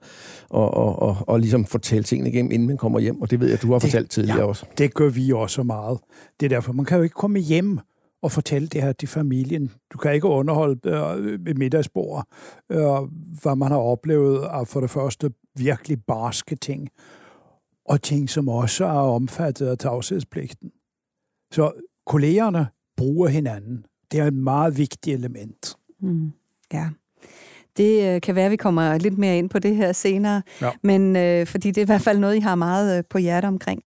og, 0.50 0.75
og, 0.75 1.02
og, 1.02 1.16
og 1.21 1.40
ligesom 1.40 1.64
fortælle 1.64 2.04
tingene 2.04 2.30
igennem, 2.30 2.52
inden 2.52 2.69
man 2.69 2.76
kommer 2.76 2.99
hjem, 2.99 3.23
og 3.23 3.30
det 3.30 3.40
ved 3.40 3.49
jeg, 3.49 3.62
du 3.62 3.66
har 3.66 3.78
det, 3.78 3.83
fortalt 3.83 4.11
tidligere 4.11 4.38
ja, 4.38 4.45
også. 4.45 4.66
det 4.78 4.95
gør 4.95 5.09
vi 5.09 5.33
også 5.33 5.62
meget. 5.62 5.99
Det 6.40 6.47
er 6.47 6.50
derfor, 6.50 6.73
man 6.73 6.85
kan 6.85 6.97
jo 6.97 7.02
ikke 7.02 7.14
komme 7.14 7.38
hjem 7.38 7.78
og 8.23 8.33
fortælle 8.33 8.69
det 8.69 8.83
her 8.83 8.93
til 8.93 9.09
familien. 9.09 9.71
Du 9.93 9.99
kan 9.99 10.15
ikke 10.15 10.27
underholde 10.27 10.81
øh, 10.85 11.59
middagsbord, 11.59 12.27
øh, 12.71 12.79
hvad 13.43 13.57
man 13.57 13.71
har 13.71 13.79
oplevet 13.79 14.45
af 14.45 14.69
for 14.69 14.81
det 14.81 14.91
første 14.91 15.31
virkelig 15.57 15.99
barske 16.07 16.57
ting, 16.57 16.89
og 17.85 18.03
ting, 18.03 18.31
som 18.31 18.49
også 18.49 18.85
er 18.85 18.91
omfattet 18.91 19.67
af 19.67 19.79
tavshedspligten. 19.79 20.71
Så 21.53 21.73
kollegerne 22.07 22.67
bruger 22.97 23.29
hinanden. 23.29 23.85
Det 24.12 24.21
er 24.21 24.25
et 24.25 24.35
meget 24.35 24.79
vigtigt 24.79 25.19
element. 25.19 25.77
Mm. 26.00 26.33
Ja. 26.73 26.89
Det 27.77 28.15
øh, 28.15 28.21
kan 28.21 28.35
være, 28.35 28.45
at 28.45 28.50
vi 28.50 28.57
kommer 28.57 28.99
lidt 28.99 29.19
mere 29.19 29.39
ind 29.39 29.50
på 29.50 29.59
det 29.59 29.77
her 29.77 29.93
senere, 29.93 30.43
ja. 30.61 30.71
men 30.83 31.17
øh, 31.17 31.47
fordi 31.47 31.69
det 31.69 31.79
er 31.79 31.83
i 31.83 31.87
hvert 31.87 32.00
fald 32.00 32.19
noget, 32.19 32.37
I 32.37 32.41
har 32.41 32.55
meget 32.55 32.99
øh, 32.99 33.05
på 33.11 33.19
hjerte 33.19 33.47
omkring. 33.47 33.83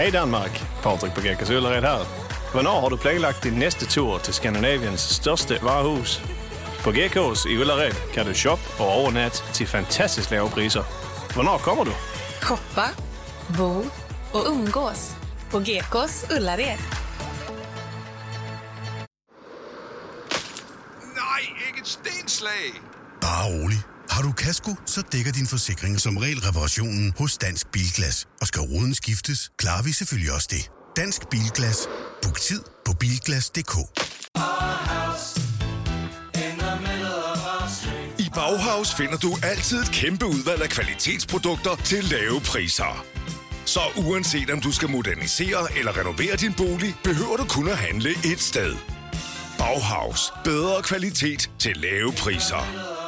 Hej 0.00 0.10
Danmark, 0.10 0.64
Patrick 0.82 1.14
på 1.14 1.20
Gækkers 1.20 1.50
Øllered 1.50 1.82
her. 1.82 2.04
Hvornår 2.52 2.80
har 2.80 2.88
du 2.88 2.96
planlagt 2.96 3.44
din 3.44 3.52
næste 3.52 3.86
tur 3.86 4.18
til 4.18 4.34
Skandinaviens 4.34 5.00
største 5.00 5.58
varehus? 5.62 6.22
På 6.84 6.90
Gekås 6.90 7.46
i 7.46 7.56
Ullared 7.58 7.92
kan 8.14 8.26
du 8.26 8.34
shoppe 8.34 8.64
og 8.78 8.86
overnatte 8.86 9.52
til 9.52 9.66
fantastisk 9.66 10.30
lave 10.30 10.50
priser. 10.50 10.84
Hvornår 11.34 11.58
kommer 11.58 11.84
du? 11.84 11.90
Shoppa, 12.42 12.86
bo 13.56 13.84
och 14.32 14.50
umgås 14.50 15.16
på 15.50 15.60
Gekås 15.60 16.24
Ullared. 16.36 16.78
Nej, 21.20 21.42
ikke 21.68 21.80
et 21.80 21.88
stenslag! 21.88 22.82
Bare 23.20 23.46
rolig. 23.48 23.78
Har 24.10 24.22
du 24.22 24.32
kasko, 24.32 24.70
så 24.86 25.02
dækker 25.12 25.32
din 25.32 25.46
forsikring 25.46 26.00
som 26.00 26.16
regel 26.16 26.40
reparationen 26.40 27.12
hos 27.18 27.38
Dansk 27.38 27.66
Bilglas. 27.72 28.28
Og 28.40 28.46
skal 28.46 28.60
ruden 28.60 28.94
skiftes, 28.94 29.50
klarer 29.58 29.82
vi 29.82 29.92
selvfølgelig 29.92 30.32
også 30.32 30.48
det. 30.50 30.70
Dansk 30.96 31.28
Bilglas. 31.30 31.88
Book 32.22 32.40
tid 32.40 32.62
på 32.86 32.92
bilglas.dk. 33.00 33.74
I 38.18 38.30
Bauhaus 38.34 38.94
finder 38.94 39.16
du 39.16 39.36
altid 39.42 39.82
et 39.82 39.90
kæmpe 39.90 40.26
udvalg 40.26 40.62
af 40.62 40.68
kvalitetsprodukter 40.68 41.76
til 41.76 42.04
lave 42.04 42.40
priser. 42.40 43.04
Så 43.64 43.80
uanset 43.96 44.50
om 44.50 44.60
du 44.60 44.72
skal 44.72 44.88
modernisere 44.90 45.78
eller 45.78 45.98
renovere 45.98 46.36
din 46.36 46.54
bolig, 46.54 46.94
behøver 47.04 47.36
du 47.36 47.44
kun 47.44 47.68
at 47.68 47.76
handle 47.76 48.10
et 48.10 48.40
sted. 48.40 48.76
Bauhaus. 49.58 50.32
Bedre 50.44 50.82
kvalitet 50.82 51.50
til 51.58 51.76
lave 51.76 52.12
priser. 52.12 52.99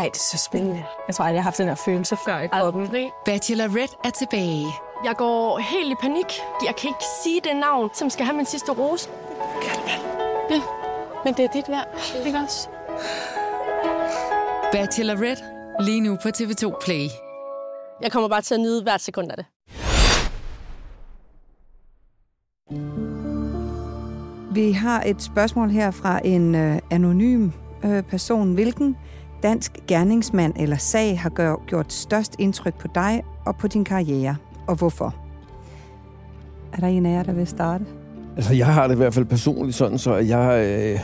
Ej, 0.00 0.08
det 0.08 0.16
er 0.16 0.38
så 0.38 0.38
spændende. 0.38 0.84
Jeg 1.06 1.14
tror 1.14 1.24
aldrig, 1.24 1.34
jeg 1.34 1.42
har 1.42 1.50
haft 1.50 1.58
den 1.58 1.68
her 1.68 1.74
følelse 1.74 2.16
før 2.24 2.38
i 2.38 2.46
kroppen. 2.46 2.88
Bachelorette 3.24 3.96
er 4.04 4.10
tilbage. 4.10 4.66
Jeg 5.04 5.16
går 5.16 5.58
helt 5.58 5.92
i 5.92 5.94
panik. 6.00 6.26
Jeg 6.64 6.76
kan 6.76 6.88
ikke 6.88 7.04
sige 7.22 7.40
det 7.44 7.56
navn, 7.56 7.90
som 7.94 8.10
skal 8.10 8.24
have 8.24 8.36
min 8.36 8.46
sidste 8.46 8.72
rose. 8.72 9.08
Ja, 10.50 10.60
men 11.24 11.34
det 11.34 11.44
er 11.44 11.48
dit 11.48 11.68
værd. 11.68 11.88
Ikke 12.26 12.38
også? 12.38 12.68
Bachelorette. 14.72 15.42
Lige 15.80 16.00
nu 16.00 16.18
på 16.22 16.28
TV2 16.28 16.84
Play. 16.84 17.06
Jeg 18.02 18.12
kommer 18.12 18.28
bare 18.28 18.42
til 18.42 18.54
at 18.54 18.60
nyde 18.60 18.82
hvert 18.82 19.00
sekund 19.00 19.30
af 19.30 19.36
det. 19.36 19.46
Vi 24.54 24.72
har 24.72 25.02
et 25.02 25.22
spørgsmål 25.22 25.70
her 25.70 25.90
fra 25.90 26.20
en 26.24 26.54
øh, 26.54 26.78
anonym 26.90 27.50
øh, 27.84 28.02
person. 28.02 28.54
Hvilken 28.54 28.96
dansk 29.42 29.72
gerningsmand 29.88 30.52
eller 30.56 30.76
sag 30.76 31.20
har 31.20 31.30
gør, 31.30 31.56
gjort 31.66 31.92
størst 31.92 32.36
indtryk 32.38 32.74
på 32.74 32.88
dig 32.94 33.22
og 33.46 33.56
på 33.56 33.68
din 33.68 33.84
karriere? 33.84 34.36
og 34.70 34.76
hvorfor? 34.76 35.14
Er 36.72 36.76
der 36.76 36.86
en 36.86 37.06
af 37.06 37.10
jer, 37.10 37.22
der 37.22 37.32
vil 37.32 37.46
starte? 37.46 37.84
Altså, 38.36 38.54
jeg 38.54 38.66
har 38.66 38.86
det 38.86 38.94
i 38.94 38.96
hvert 38.96 39.14
fald 39.14 39.24
personligt 39.24 39.76
sådan, 39.76 39.98
så 39.98 40.16
jeg 40.16 40.66
øh, 40.66 41.00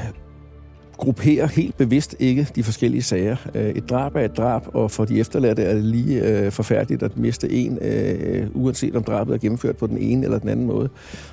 grupperer 0.97 1.47
helt 1.47 1.77
bevidst 1.77 2.17
ikke 2.19 2.49
de 2.57 2.63
forskellige 2.63 3.03
sager. 3.03 3.37
Øh, 3.55 3.71
et 3.71 3.91
drab 3.91 4.17
er 4.17 4.21
et 4.21 4.37
drab, 4.37 4.63
og 4.75 4.91
for 4.91 5.05
de 5.05 5.21
efterladte 5.21 5.63
er 5.63 5.75
det 5.75 5.85
lige 5.85 6.23
øh, 6.23 6.53
forfærdeligt 6.53 7.03
at 7.03 7.17
miste 7.17 7.51
en, 7.51 7.79
øh, 7.81 8.47
uanset 8.55 8.97
om 8.97 9.05
drabet 9.05 9.35
er 9.35 9.39
gennemført 9.39 9.77
på 9.77 9.87
den 9.87 9.99
ene 9.99 10.25
eller 10.25 10.39
den 10.39 10.49
anden 10.49 10.67
måde. 10.67 10.89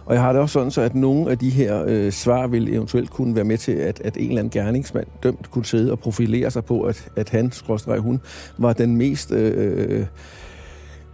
Og 0.06 0.14
jeg 0.14 0.22
har 0.22 0.34
det 0.34 0.42
også 0.42 0.54
sådan, 0.54 0.72
så 0.72 0.82
at 0.82 0.96
nogle 0.96 1.32
af 1.32 1.38
de 1.38 1.50
her 1.50 1.84
øh, 1.88 2.12
svar 2.12 2.48
vil 2.48 2.74
eventuelt 2.74 3.10
kunne 3.10 3.36
være 3.36 3.44
med 3.44 3.58
til, 3.58 3.72
at, 3.72 4.02
at 4.04 4.18
en 4.18 4.28
eller 4.28 4.40
anden 4.40 4.52
gerningsmand 4.52 5.08
dømt 5.24 5.52
kunne 5.52 5.66
sidde 5.66 5.92
og 5.92 6.00
profilere 6.00 6.52
sig 6.52 6.66
på, 6.66 6.82
at, 6.82 7.12
at 7.16 7.30
han, 7.30 7.52
skråstrej 7.52 7.98
hun, 7.98 8.22
var 8.58 8.74
den 8.74 8.98
mest... 8.98 9.32
Øh, 9.32 10.00
øh, 10.00 10.06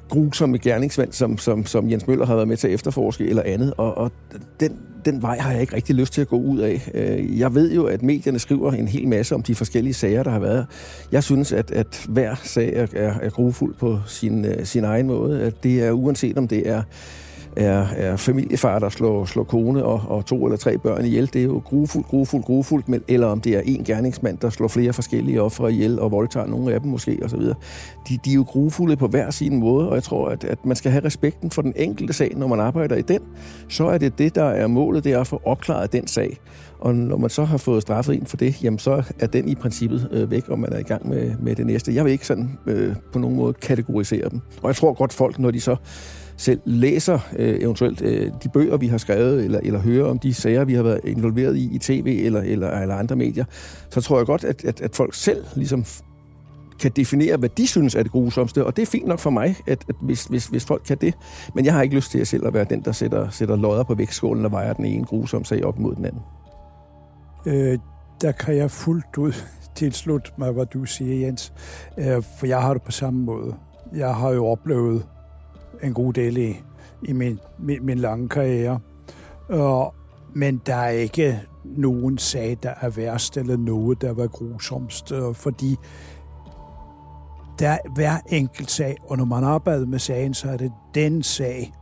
grusomme 0.10 0.58
gerningsmand, 0.58 1.12
som, 1.12 1.38
som, 1.38 1.66
som 1.66 1.92
Jens 1.92 2.08
Møller 2.08 2.26
har 2.26 2.36
været 2.36 2.48
med 2.48 2.58
til 2.58 2.68
at 2.68 2.74
efterforske 2.74 3.30
eller 3.30 3.44
andet. 3.46 3.74
Og, 3.78 3.98
og 3.98 4.12
den, 4.60 4.80
den 5.06 5.22
vej 5.22 5.38
har 5.38 5.52
jeg 5.52 5.62
ikke 5.62 5.76
rigtig 5.76 5.96
lyst 5.96 6.14
til 6.14 6.22
at 6.22 6.28
gå 6.28 6.38
ud 6.38 6.60
af. 6.60 6.92
Øh, 6.94 7.40
jeg 7.40 7.56
ved 7.56 7.74
jo, 7.74 7.86
at 7.86 8.04
medierne 8.04 8.40
skriver 8.40 8.72
en 8.72 8.88
hel 8.88 9.08
masse 9.08 9.36
om 9.36 9.44
de 9.44 9.56
forskellige 9.56 9.94
sager, 9.94 10.24
der 10.24 10.32
har 10.32 10.40
været. 10.40 10.66
Jeg 11.12 11.24
synes, 11.24 11.52
at, 11.52 11.72
at 11.72 12.06
hver 12.10 12.36
sag 12.44 12.74
er, 12.74 12.88
er, 12.94 13.14
er 13.22 13.30
grufuld 13.30 13.74
på 13.74 14.00
sin, 14.08 14.46
øh, 14.46 14.66
sin 14.66 14.84
egen 14.84 15.08
måde. 15.08 15.42
At 15.42 15.64
det 15.64 15.84
er 15.84 15.92
uanset 15.92 16.38
om 16.38 16.48
det 16.48 16.70
er 16.70 16.84
er, 17.60 17.88
er 17.96 18.16
familiefar, 18.16 18.80
der 18.80 18.90
slår, 18.90 19.26
slår 19.26 19.44
kone 19.44 19.86
og, 19.86 20.02
og 20.08 20.26
to 20.26 20.46
eller 20.46 20.58
tre 20.58 20.78
børn 20.78 21.06
ihjel. 21.06 21.30
Det 21.34 21.40
er 21.40 21.46
jo 21.46 21.62
grufuldt, 21.66 22.08
grufuldt, 22.08 22.46
grufuldt, 22.46 22.90
men, 22.90 23.02
eller 23.08 23.28
om 23.28 23.42
det 23.42 23.56
er 23.56 23.62
en 23.66 23.84
gerningsmand, 23.84 24.38
der 24.38 24.50
slår 24.50 24.68
flere 24.68 24.94
forskellige 24.94 25.42
ofre 25.42 25.72
ihjel 25.72 26.00
og 26.00 26.12
voldtager 26.12 26.48
nogle 26.48 26.74
af 26.74 26.82
dem 26.82 26.92
måske 26.92 27.20
osv. 27.24 27.42
De, 28.10 28.18
de 28.26 28.30
er 28.30 28.36
jo 28.36 28.44
grufulde 28.44 28.96
på 28.96 29.08
hver 29.08 29.32
sin 29.32 29.60
måde, 29.60 29.90
og 29.90 29.96
jeg 29.96 30.04
tror, 30.04 30.30
at, 30.30 30.44
at 30.44 30.66
man 30.66 30.76
skal 30.76 30.92
have 30.92 31.06
respekten 31.06 31.52
for 31.52 31.62
den 31.62 31.74
enkelte 31.76 32.14
sag, 32.14 32.32
når 32.36 32.48
man 32.48 32.60
arbejder 32.60 32.96
i 32.96 33.02
den. 33.02 33.20
Så 33.70 33.88
er 33.88 33.98
det 33.98 34.18
det, 34.18 34.36
der 34.36 34.46
er 34.46 34.68
målet, 34.68 35.04
det 35.04 35.14
er 35.14 35.20
at 35.20 35.28
få 35.28 35.42
opklaret 35.46 35.94
den 35.94 36.08
sag. 36.08 36.38
Og 36.80 36.96
når 36.96 37.18
man 37.18 37.30
så 37.30 37.44
har 37.44 37.58
fået 37.58 37.82
straffet 37.82 38.16
en 38.16 38.26
for 38.26 38.38
det, 38.38 38.64
jamen 38.64 38.80
så 38.80 39.04
er 39.20 39.28
den 39.28 39.48
i 39.48 39.56
princippet 39.56 40.10
øh, 40.12 40.32
væk, 40.32 40.50
og 40.50 40.60
man 40.60 40.74
er 40.74 40.80
i 40.80 40.84
gang 40.84 41.10
med, 41.10 41.32
med 41.40 41.56
det 41.56 41.66
næste. 41.66 41.96
Jeg 41.96 42.06
vil 42.06 42.12
ikke 42.12 42.28
sådan 42.28 42.58
øh, 42.68 42.96
på 43.14 43.20
nogen 43.20 43.36
måde 43.36 43.54
kategorisere 43.54 44.30
dem. 44.30 44.42
Og 44.62 44.68
jeg 44.68 44.76
tror 44.76 44.94
godt 44.94 45.14
folk, 45.14 45.40
når 45.40 45.52
de 45.52 45.62
så 45.62 45.76
selv 46.40 46.62
læser 46.66 47.20
øh, 47.36 47.62
eventuelt 47.62 48.02
øh, 48.02 48.32
de 48.44 48.50
bøger, 48.50 48.78
vi 48.78 48.88
har 48.88 48.98
skrevet, 48.98 49.44
eller, 49.46 49.60
eller 49.64 49.80
hører 49.80 50.10
om 50.10 50.20
de 50.20 50.34
sager, 50.34 50.66
vi 50.66 50.74
har 50.74 50.84
været 50.84 51.00
involveret 51.04 51.58
i 51.58 51.76
i 51.76 51.78
tv 51.78 52.22
eller, 52.26 52.42
eller, 52.42 52.70
eller 52.70 52.96
andre 52.96 53.16
medier, 53.16 53.46
så 53.90 54.02
tror 54.02 54.18
jeg 54.18 54.26
godt, 54.26 54.44
at, 54.44 54.66
at, 54.66 54.82
at 54.82 54.96
folk 54.96 55.14
selv 55.14 55.46
ligesom 55.56 55.86
kan 56.80 56.92
definere, 56.96 57.38
hvad 57.38 57.50
de 57.50 57.68
synes 57.68 57.96
er 57.96 58.04
det 58.04 58.12
grusomste, 58.12 58.66
og 58.66 58.76
det 58.76 58.82
er 58.82 58.86
fint 58.86 59.08
nok 59.08 59.20
for 59.20 59.30
mig, 59.30 59.56
at, 59.68 59.86
at 59.90 59.96
hvis, 60.02 60.26
hvis, 60.26 60.48
hvis 60.48 60.66
folk 60.66 60.82
kan 60.88 60.98
det. 61.02 61.14
Men 61.56 61.66
jeg 61.66 61.74
har 61.74 61.82
ikke 61.82 61.96
lyst 61.96 62.12
til 62.12 62.20
at 62.20 62.28
selv 62.28 62.48
at 62.48 62.54
være 62.54 62.66
den, 62.70 62.82
der 62.82 62.92
sætter, 62.92 63.30
sætter 63.30 63.56
lodder 63.56 63.84
på 63.84 63.96
vægtskålen 63.96 64.46
og 64.46 64.52
vejer 64.52 64.74
den 64.74 64.86
ene 64.86 65.06
grusom 65.06 65.44
sag 65.44 65.66
op 65.66 65.80
mod 65.80 65.96
den 65.96 66.06
anden. 66.06 66.22
Øh, 67.46 67.80
der 68.22 68.32
kan 68.32 68.58
jeg 68.58 68.72
fuldt 68.72 69.18
ud 69.18 69.34
tilslutte 69.76 70.32
mig, 70.38 70.52
hvad 70.52 70.66
du 70.66 70.86
siger, 70.86 71.26
Jens. 71.26 71.54
Øh, 71.98 72.24
for 72.40 72.46
jeg 72.46 72.62
har 72.62 72.74
det 72.74 72.82
på 72.82 72.92
samme 72.92 73.20
måde. 73.20 73.56
Jeg 73.96 74.16
har 74.16 74.30
jo 74.30 74.46
oplevet 74.46 75.04
en 75.84 75.94
god 75.94 76.14
del 76.14 76.38
i, 76.38 76.62
i 77.04 77.14
min, 77.14 77.40
min, 77.60 77.86
min 77.86 77.98
lange 77.98 78.30
karriere. 78.30 78.80
Og, 79.50 79.94
men 80.34 80.62
der 80.66 80.76
er 80.76 80.90
ikke 80.90 81.42
nogen 81.64 82.18
sag, 82.18 82.58
der 82.64 82.74
er 82.82 82.90
værst, 82.90 83.38
eller 83.38 83.58
noget, 83.58 84.02
der 84.02 84.14
var 84.14 84.28
grusomst, 84.28 85.14
fordi 85.34 85.76
der 87.60 87.70
er 87.70 87.78
hver 87.96 88.18
enkelt 88.30 88.72
sag, 88.72 88.98
og 89.08 89.18
når 89.18 89.26
man 89.26 89.44
arbejder 89.44 89.86
med 89.86 90.00
sagen, 90.00 90.34
så 90.34 90.50
er 90.50 90.58
det 90.58 90.72
den 90.96 91.24
sag, 91.24 91.74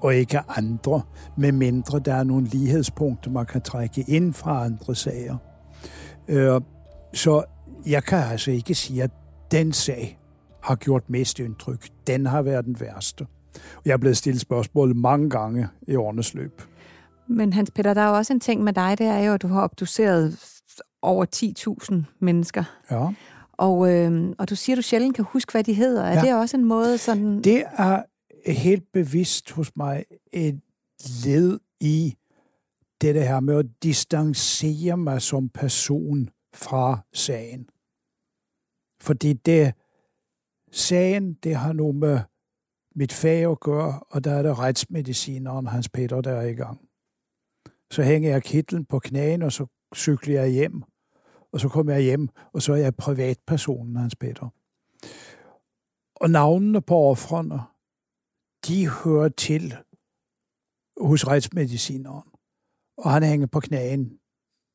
og 0.00 0.14
ikke 0.14 0.40
andre, 0.48 1.02
med 1.36 1.52
mindre 1.52 1.98
der 1.98 2.14
er 2.14 2.24
nogle 2.24 2.46
lighedspunkter, 2.46 3.30
man 3.30 3.46
kan 3.46 3.60
trække 3.60 4.04
ind 4.08 4.34
fra 4.34 4.64
andre 4.64 4.94
sager. 4.94 5.36
Øh, 6.28 6.60
så 7.14 7.44
jeg 7.86 8.04
kan 8.04 8.18
altså 8.18 8.50
ikke 8.50 8.74
sige, 8.74 9.02
at 9.02 9.10
den 9.50 9.72
sag 9.72 10.18
har 10.62 10.74
gjort 10.74 11.10
mest 11.10 11.38
indtryk. 11.38 11.88
Den 12.06 12.26
har 12.26 12.42
været 12.42 12.64
den 12.64 12.80
værste. 12.80 13.26
Jeg 13.84 13.92
er 13.92 13.96
blevet 13.96 14.16
stillet 14.16 14.40
spørgsmål 14.40 14.96
mange 14.96 15.30
gange 15.30 15.68
i 15.88 15.96
årenes 15.96 16.34
løb. 16.34 16.62
Men 17.26 17.52
Hans 17.52 17.70
Peter, 17.70 17.94
der 17.94 18.00
er 18.00 18.08
jo 18.08 18.16
også 18.16 18.32
en 18.32 18.40
ting 18.40 18.64
med 18.64 18.72
dig, 18.72 18.98
det 18.98 19.06
er 19.06 19.18
jo, 19.18 19.32
at 19.32 19.42
du 19.42 19.48
har 19.48 19.62
obduceret 19.64 20.38
over 21.02 21.26
10.000 21.90 21.94
mennesker. 22.20 22.64
Ja. 22.90 23.08
Og, 23.52 23.92
øh, 23.92 24.34
og 24.38 24.50
du 24.50 24.56
siger, 24.56 24.74
at 24.74 24.76
du 24.76 24.82
sjældent 24.82 25.16
kan 25.16 25.24
huske, 25.24 25.52
hvad 25.52 25.64
de 25.64 25.74
hedder. 25.74 26.04
Er 26.04 26.14
ja. 26.14 26.20
det 26.20 26.34
også 26.34 26.56
en 26.56 26.64
måde 26.64 26.98
sådan... 26.98 27.42
Det 27.42 27.64
er 27.78 28.02
helt 28.46 28.92
bevidst 28.92 29.50
hos 29.50 29.76
mig 29.76 30.04
et 30.32 30.60
led 31.24 31.58
i 31.80 32.16
det 33.00 33.14
her 33.14 33.40
med 33.40 33.58
at 33.58 33.66
distancere 33.82 34.96
mig 34.96 35.22
som 35.22 35.48
person 35.48 36.28
fra 36.54 36.98
sagen. 37.12 37.68
Fordi 39.00 39.32
det, 39.32 39.74
sagen, 40.72 41.34
det 41.34 41.56
har 41.56 41.72
noget 41.72 41.94
med 41.94 42.20
mit 42.96 43.12
fag 43.12 43.50
at 43.50 43.60
gøre, 43.60 44.00
og 44.10 44.24
der 44.24 44.34
er 44.34 44.42
det 44.42 44.58
retsmedicineren 44.58 45.66
Hans 45.66 45.88
Peter, 45.88 46.20
der 46.20 46.32
er 46.32 46.46
i 46.46 46.52
gang. 46.52 46.88
Så 47.90 48.02
hænger 48.02 48.30
jeg 48.30 48.42
kitlen 48.42 48.84
på 48.84 48.98
knæen, 48.98 49.42
og 49.42 49.52
så 49.52 49.66
cykler 49.94 50.40
jeg 50.40 50.50
hjem. 50.50 50.82
Og 51.52 51.60
så 51.60 51.68
kommer 51.68 51.92
jeg 51.92 52.02
hjem, 52.02 52.28
og 52.52 52.62
så 52.62 52.72
er 52.72 52.76
jeg 52.76 52.96
privatpersonen 52.96 53.96
Hans 53.96 54.16
Peter. 54.16 54.48
Og 56.16 56.30
navnene 56.30 56.82
på 56.82 56.94
offrene, 56.96 57.60
de 58.66 58.88
hører 58.88 59.28
til 59.28 59.74
hos 61.00 61.26
retsmedicineren. 61.26 62.28
Og 62.98 63.10
han 63.10 63.22
hænger 63.22 63.46
på 63.46 63.60
knæen 63.60 64.18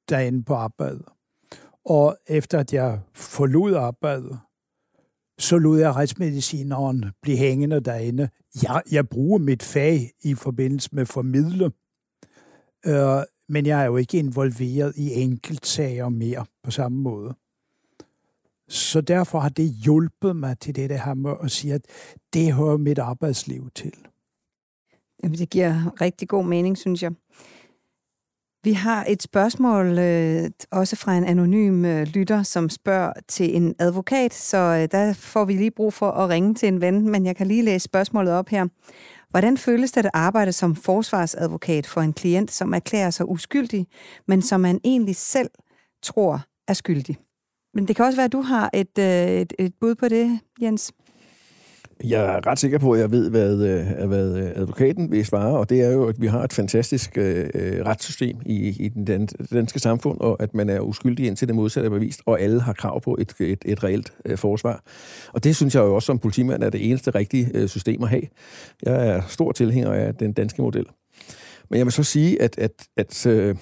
derinde 0.10 0.44
på 0.44 0.54
arbejdet. 0.54 1.06
Og 1.86 2.18
efter 2.28 2.60
at 2.60 2.74
jeg 2.74 3.02
forlod 3.14 3.76
arbejdet, 3.76 4.40
så 5.40 5.58
lod 5.58 5.80
jeg 5.80 5.96
retsmedicineren 5.96 7.06
blive 7.22 7.38
hængende 7.38 7.80
derinde. 7.80 8.30
Jeg, 8.64 8.82
jeg 8.92 9.10
bruger 9.10 9.40
mit 9.40 9.64
fag 9.64 10.12
i 10.22 10.36
forbindelse 10.36 10.90
med 10.92 11.06
formidle, 11.06 11.72
øh, 12.86 13.24
men 13.50 13.66
jeg 13.66 13.82
er 13.82 13.86
jo 13.86 13.98
ikke 13.98 14.20
involveret 14.20 14.94
i 14.96 15.14
enkeltsager 15.14 16.10
mere 16.10 16.46
på 16.64 16.72
samme 16.72 16.98
måde. 16.98 17.34
Så 18.68 19.02
derfor 19.02 19.40
har 19.40 19.50
det 19.50 19.70
hjulpet 19.70 20.36
mig 20.36 20.60
til 20.60 20.76
det 20.76 21.02
her 21.02 21.14
med 21.14 21.34
at 21.44 21.52
sige, 21.52 21.74
at 21.74 21.86
det 22.34 22.54
hører 22.54 22.78
mit 22.78 23.00
arbejdsliv 23.00 23.70
til. 23.76 23.94
Jamen, 25.24 25.38
det 25.38 25.50
giver 25.50 26.02
rigtig 26.02 26.28
god 26.28 26.46
mening, 26.46 26.78
synes 26.78 27.04
jeg. 27.04 27.12
Vi 28.64 28.74
har 28.74 29.06
et 29.08 29.24
spørgsmål 29.24 30.00
øh, 30.00 30.50
også 30.72 30.96
fra 30.96 31.18
en 31.18 31.24
anonym 31.24 31.86
øh, 31.86 32.08
lytter, 32.08 32.44
som 32.44 32.70
spørger 32.70 33.14
til 33.28 33.56
en 33.56 33.76
advokat, 33.80 34.34
så 34.34 34.58
øh, 34.58 34.88
der 34.92 35.14
får 35.14 35.46
vi 35.46 35.54
lige 35.54 35.72
brug 35.72 35.94
for 35.94 36.12
at 36.12 36.30
ringe 36.30 36.54
til 36.54 36.68
en 36.68 36.82
ven, 36.82 37.10
men 37.10 37.26
jeg 37.26 37.36
kan 37.36 37.48
lige 37.48 37.62
læse 37.64 37.84
spørgsmålet 37.84 38.34
op 38.34 38.50
her. 38.50 38.68
Hvordan 39.30 39.58
føles 39.58 39.92
det 39.92 40.06
at 40.06 40.12
arbejde 40.14 40.52
som 40.52 40.76
forsvarsadvokat 40.76 41.88
for 41.88 42.02
en 42.02 42.14
klient, 42.14 42.52
som 42.52 42.74
erklærer 42.74 43.10
sig 43.10 43.30
uskyldig, 43.30 43.88
men 44.28 44.42
som 44.42 44.62
man 44.62 44.80
egentlig 44.84 45.16
selv 45.16 45.50
tror 46.04 46.42
er 46.68 46.74
skyldig? 46.74 47.18
Men 47.74 47.88
det 47.88 47.96
kan 47.96 48.06
også 48.06 48.16
være, 48.16 48.26
at 48.26 48.32
du 48.32 48.42
har 48.42 48.70
et, 48.74 48.98
øh, 49.00 49.42
et, 49.42 49.54
et 49.60 49.74
bud 49.80 49.96
på 49.96 50.08
det, 50.08 50.40
Jens. 50.62 50.92
Jeg 52.04 52.36
er 52.36 52.48
ret 52.48 52.60
sikker 52.60 52.78
på, 52.78 52.92
at 52.92 53.00
jeg 53.00 53.12
ved, 53.12 53.30
hvad, 53.30 53.64
øh, 53.64 54.08
hvad 54.08 54.52
advokaten 54.56 55.12
vil 55.12 55.26
svare, 55.26 55.58
og 55.58 55.70
det 55.70 55.82
er 55.82 55.92
jo, 55.92 56.08
at 56.08 56.22
vi 56.22 56.28
har 56.28 56.44
et 56.44 56.54
fantastisk 56.54 57.18
øh, 57.18 57.50
øh 57.54 57.86
retssystem 57.86 58.38
i, 58.46 58.86
i 58.86 58.90
den 58.90 59.28
danske 59.54 59.80
samfund, 59.80 60.20
og 60.20 60.44
at 60.44 60.54
man 60.54 60.70
er 60.70 60.80
uskyldig 60.80 61.28
indtil 61.28 61.48
det 61.48 61.56
modsatte 61.56 61.86
er 61.86 61.90
bevist, 61.90 62.22
og 62.26 62.42
alle 62.42 62.62
har 62.62 62.74
krav 62.74 63.02
på 63.02 63.18
et, 63.20 63.34
et, 63.40 63.64
et 63.66 63.84
reelt 63.84 64.14
øh, 64.26 64.38
forsvar. 64.38 64.84
Og 65.34 65.44
det 65.44 65.56
synes 65.56 65.76
jeg 65.76 65.82
jo 65.82 65.96
også 65.96 66.06
som 66.06 66.20
politimand 66.20 66.64
er 66.64 66.70
det 66.70 66.90
eneste 66.90 67.12
rigtige 67.12 67.52
øh, 67.54 67.68
system 67.68 68.04
at 68.04 68.10
have. 68.10 68.24
Jeg 68.84 69.08
er 69.08 69.22
stor 69.28 69.52
tilhænger 69.52 69.92
af 69.92 70.16
den 70.16 70.34
danske 70.34 70.62
model. 70.62 70.86
Men 71.70 71.78
jeg 71.78 71.86
vil 71.86 71.94
så 71.94 72.04
sige, 72.04 72.42
at, 72.42 72.58
at, 72.58 72.72
at 72.98 73.26
øh, 73.26 73.56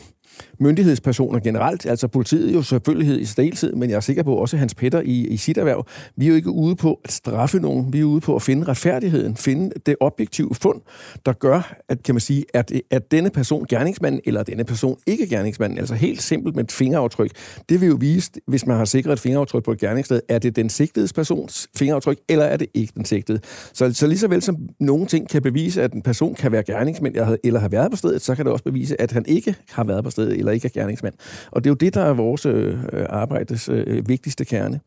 myndighedspersoner 0.60 1.40
generelt, 1.40 1.86
altså 1.86 2.08
politiet 2.08 2.54
jo 2.54 2.62
selvfølgelig 2.62 3.22
i 3.22 3.26
stiltid, 3.26 3.74
men 3.74 3.90
jeg 3.90 3.96
er 3.96 4.00
sikker 4.00 4.24
på 4.24 4.36
også 4.36 4.58
Hans 4.58 4.76
Petter 4.76 5.02
i, 5.02 5.28
i 5.28 5.38
sit 5.38 5.58
erhverv. 5.58 5.86
Vi 6.16 6.26
er 6.26 6.30
jo 6.30 6.36
ikke 6.36 6.52
ude 6.52 6.76
på 6.76 7.00
at 7.04 7.12
straffe 7.12 7.60
nogen, 7.60 7.94
vi 7.94 8.00
er 8.00 8.04
ude 8.04 8.22
på 8.22 8.36
at 8.36 8.42
finde 8.42 8.68
retfærdigheden, 8.68 9.36
finde 9.36 9.72
det 9.86 9.96
objektive 10.00 10.56
fund, 10.56 10.82
der 11.26 11.34
gør, 11.34 11.76
at, 11.90 12.04
kan 12.04 12.16
man 12.16 12.22
sige, 12.22 12.46
at, 12.54 12.72
at 12.92 13.12
denne 13.12 13.30
person 13.30 13.66
gerningsmanden, 13.70 14.22
eller 14.26 14.44
denne 14.44 14.64
person 14.64 14.98
ikke 15.08 15.28
gerningsmanden, 15.28 15.78
altså 15.80 15.96
helt 15.96 16.22
simpelt 16.22 16.56
med 16.56 16.64
et 16.64 16.72
fingeraftryk, 16.72 17.32
det 17.70 17.82
vil 17.82 17.88
jo 17.88 17.98
vise, 18.00 18.32
hvis 18.48 18.66
man 18.66 18.78
har 18.78 18.86
sikret 18.86 19.14
et 19.14 19.20
fingeraftryk 19.20 19.64
på 19.64 19.72
et 19.72 19.80
gerningssted, 19.80 20.22
er 20.30 20.40
det 20.40 20.56
den 20.56 20.70
sigtedes 20.70 21.14
persons 21.14 21.68
fingeraftryk, 21.76 22.18
eller 22.30 22.46
er 22.46 22.58
det 22.58 22.68
ikke 22.74 22.94
den 22.96 23.06
sigtede? 23.06 23.40
Så, 23.74 23.94
så 23.94 24.08
lige 24.08 24.20
så 24.20 24.28
vel 24.28 24.42
som 24.42 24.58
nogle 24.80 25.06
ting 25.06 25.30
kan 25.30 25.42
bevise, 25.42 25.84
at 25.84 25.94
en 25.94 26.02
person 26.02 26.36
kan 26.36 26.52
være 26.52 26.64
gerningsmand 26.64 27.16
eller 27.44 27.60
har 27.60 27.70
været 27.70 27.92
på 27.92 27.98
stedet, 27.98 28.22
så 28.22 28.36
kan 28.36 28.46
det 28.46 28.54
også 28.54 28.64
bevise, 28.64 29.02
at 29.02 29.12
han 29.12 29.26
ikke 29.28 29.56
har 29.70 29.84
været 29.84 30.04
på 30.04 30.10
stedet, 30.10 30.29
eller 30.38 30.52
ikke 30.52 30.66
er 30.66 30.82
gerningsmand. 30.82 31.14
Og 31.52 31.64
det 31.64 31.70
er 31.70 31.72
jo 31.72 31.76
det, 31.76 31.94
der 31.94 32.02
er 32.02 32.14
vores 32.14 32.46
øh, 32.46 32.78
arbejdes 33.10 33.70
øh, 33.70 34.10
vigtigste 34.10 34.46
kerne. 34.46 34.80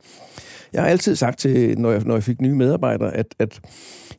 Jeg 0.72 0.82
har 0.82 0.88
altid 0.88 1.16
sagt 1.16 1.38
til, 1.38 1.78
når 1.78 1.90
jeg, 1.90 2.02
når 2.04 2.14
jeg 2.14 2.22
fik 2.22 2.40
nye 2.40 2.54
medarbejdere, 2.54 3.16
at, 3.16 3.26
at 3.38 3.60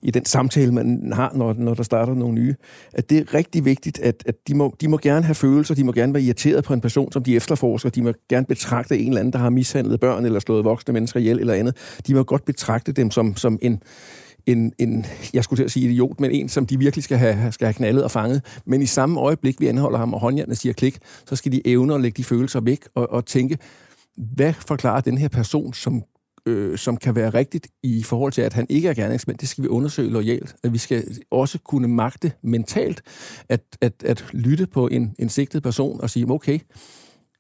i 0.01 0.12
den 0.12 0.25
samtale, 0.25 0.71
man 0.71 1.12
har, 1.13 1.31
når, 1.36 1.53
når 1.53 1.73
der 1.73 1.83
starter 1.83 2.13
nogle 2.13 2.36
nye, 2.36 2.55
at 2.93 3.09
det 3.09 3.17
er 3.17 3.33
rigtig 3.33 3.65
vigtigt, 3.65 3.99
at, 3.99 4.23
at 4.25 4.36
de, 4.47 4.55
må, 4.55 4.75
de 4.81 4.88
må 4.88 4.97
gerne 4.97 5.25
have 5.25 5.36
følelser, 5.36 5.75
de 5.75 5.83
må 5.83 5.91
gerne 5.91 6.13
være 6.13 6.23
irriteret 6.23 6.63
på 6.63 6.73
en 6.73 6.81
person, 6.81 7.12
som 7.12 7.23
de 7.23 7.36
efterforsker, 7.36 7.89
de 7.89 8.01
må 8.01 8.13
gerne 8.29 8.45
betragte 8.45 8.97
en 8.97 9.07
eller 9.07 9.19
anden, 9.19 9.33
der 9.33 9.39
har 9.39 9.49
mishandlet 9.49 9.99
børn 9.99 10.25
eller 10.25 10.39
slået 10.39 10.65
voksne 10.65 10.93
mennesker 10.93 11.19
ihjel 11.19 11.39
eller 11.39 11.53
andet. 11.53 11.75
De 12.07 12.13
må 12.13 12.23
godt 12.23 12.45
betragte 12.45 12.91
dem 12.91 13.12
som, 13.12 13.36
som 13.36 13.59
en, 13.62 13.83
en, 14.45 14.73
en, 14.79 15.06
jeg 15.34 15.43
skulle 15.43 15.58
til 15.58 15.63
at 15.63 15.71
sige 15.71 15.89
idiot, 15.89 16.19
men 16.19 16.32
en, 16.32 16.49
som 16.49 16.65
de 16.65 16.79
virkelig 16.79 17.03
skal 17.03 17.17
have, 17.17 17.51
skal 17.51 17.65
have 17.65 17.73
knaldet 17.73 18.03
og 18.03 18.12
fanget. 18.12 18.41
Men 18.65 18.82
i 18.82 18.86
samme 18.86 19.19
øjeblik, 19.19 19.60
vi 19.60 19.67
anholder 19.67 19.99
ham, 19.99 20.13
og 20.13 20.19
håndjernene 20.19 20.56
siger 20.56 20.73
klik, 20.73 20.97
så 21.25 21.36
skal 21.36 21.51
de 21.51 21.67
evne 21.67 21.95
at 21.95 22.01
lægge 22.01 22.17
de 22.17 22.23
følelser 22.23 22.62
væk 22.62 22.79
og, 22.95 23.12
og 23.12 23.25
tænke, 23.25 23.58
hvad 24.17 24.53
forklarer 24.53 25.01
den 25.01 25.17
her 25.17 25.27
person, 25.27 25.73
som 25.73 26.03
øh, 26.45 26.77
som 26.77 26.97
kan 26.97 27.15
være 27.15 27.29
rigtigt 27.29 27.67
i 27.84 28.03
forhold 28.03 28.32
til, 28.32 28.41
at 28.41 28.53
han 28.53 28.65
ikke 28.69 28.89
er 28.89 28.93
gerningsmand, 28.93 29.38
det 29.38 29.49
skal 29.49 29.63
vi 29.63 29.67
undersøge 29.67 30.10
lojalt. 30.10 30.56
At 30.63 30.73
vi 30.73 30.77
skal 30.77 31.03
også 31.32 31.60
kunne 31.60 31.88
magte 31.88 32.32
mentalt 32.43 33.01
at, 33.49 33.62
at, 33.82 33.93
at 34.06 34.25
lytte 34.32 34.67
på 34.67 34.88
en, 34.88 35.15
en 35.19 35.29
sigtet 35.29 35.63
person 35.63 36.01
og 36.01 36.10
sige, 36.10 36.29
okay, 36.29 36.60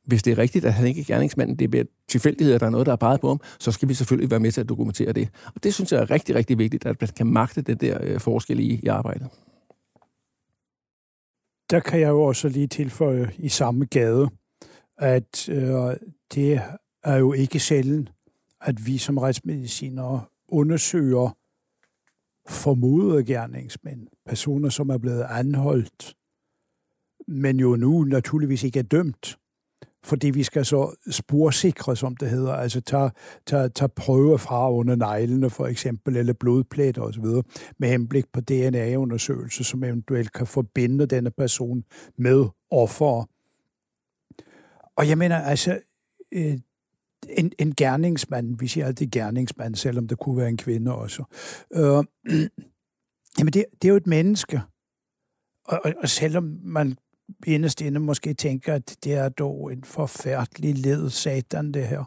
hvis 0.05 0.23
det 0.23 0.31
er 0.31 0.37
rigtigt, 0.37 0.65
at 0.65 0.73
han 0.73 0.87
ikke 0.87 1.01
er 1.01 1.05
gerningsmanden, 1.05 1.55
det 1.55 1.75
er 1.75 1.83
tilfældighed, 2.07 2.53
at 2.53 2.61
der 2.61 2.67
er 2.67 2.71
noget, 2.71 2.85
der 2.85 2.91
er 2.91 2.97
peget 2.97 3.21
på 3.21 3.27
ham, 3.27 3.39
så 3.59 3.71
skal 3.71 3.89
vi 3.89 3.93
selvfølgelig 3.93 4.31
være 4.31 4.39
med 4.39 4.51
til 4.51 4.61
at 4.61 4.69
dokumentere 4.69 5.13
det. 5.13 5.29
Og 5.55 5.63
det 5.63 5.73
synes 5.73 5.91
jeg 5.91 6.01
er 6.01 6.11
rigtig, 6.11 6.35
rigtig 6.35 6.57
vigtigt, 6.57 6.85
at 6.85 7.01
man 7.01 7.09
kan 7.17 7.27
magte 7.27 7.61
det 7.61 7.81
der 7.81 7.97
øh, 8.01 8.19
forskel 8.19 8.59
i, 8.59 8.79
i 8.83 8.87
arbejdet. 8.87 9.29
Der 11.69 11.79
kan 11.79 11.99
jeg 11.99 12.09
jo 12.09 12.21
også 12.21 12.49
lige 12.49 12.67
tilføje 12.67 13.31
i 13.37 13.49
samme 13.49 13.85
gade, 13.85 14.29
at 14.97 15.49
øh, 15.49 15.95
det 16.33 16.61
er 17.03 17.15
jo 17.17 17.33
ikke 17.33 17.59
sjældent, 17.59 18.11
at 18.61 18.87
vi 18.87 18.97
som 18.97 19.17
retsmedicinere 19.17 20.21
undersøger 20.47 21.37
formodede 22.47 23.23
gerningsmænd, 23.23 24.07
personer, 24.25 24.69
som 24.69 24.89
er 24.89 24.97
blevet 24.97 25.25
anholdt, 25.29 26.15
men 27.27 27.59
jo 27.59 27.75
nu 27.75 28.03
naturligvis 28.03 28.63
ikke 28.63 28.79
er 28.79 28.83
dømt, 28.83 29.37
fordi 30.05 30.29
vi 30.29 30.43
skal 30.43 30.65
så 30.65 30.95
sporsikre, 31.11 31.95
som 31.95 32.17
det 32.17 32.29
hedder, 32.29 32.53
altså 32.53 32.81
tage, 32.81 33.11
tage, 33.45 33.69
tage 33.69 33.89
prøver 33.89 34.37
fra 34.37 34.71
under 34.71 34.95
neglene 34.95 35.49
for 35.49 35.67
eksempel, 35.67 36.17
eller 36.17 36.33
blodpletter 36.33 37.01
osv., 37.01 37.25
med 37.77 37.89
henblik 37.89 38.25
på 38.33 38.41
DNA-undersøgelser, 38.41 39.63
som 39.63 39.83
eventuelt 39.83 40.33
kan 40.33 40.47
forbinde 40.47 41.05
denne 41.05 41.31
person 41.31 41.83
med 42.17 42.45
offer. 42.71 43.29
Og 44.95 45.09
jeg 45.09 45.17
mener, 45.17 45.37
altså, 45.37 45.79
øh, 46.31 46.57
en, 47.29 47.51
en 47.59 47.75
gerningsmand, 47.75 48.59
vi 48.59 48.67
siger 48.67 48.85
altid 48.85 49.07
gerningsmand, 49.11 49.75
selvom 49.75 50.07
det 50.07 50.19
kunne 50.19 50.37
være 50.37 50.49
en 50.49 50.57
kvinde 50.57 50.95
også. 50.95 51.23
Øh, 51.73 52.03
jamen, 53.39 53.53
det, 53.53 53.65
det 53.81 53.87
er 53.87 53.89
jo 53.89 53.95
et 53.95 54.07
menneske. 54.07 54.61
Og, 55.65 55.81
og, 55.83 55.93
og 55.97 56.09
selvom 56.09 56.59
man 56.63 56.97
inderst 57.47 57.81
inde 57.81 57.99
måske 57.99 58.33
tænker, 58.33 58.73
at 58.73 58.95
det 59.03 59.13
er 59.13 59.29
dog 59.29 59.73
en 59.73 59.83
forfærdelig 59.83 60.77
led 60.77 61.09
satan, 61.09 61.71
det 61.71 61.87
her, 61.87 62.03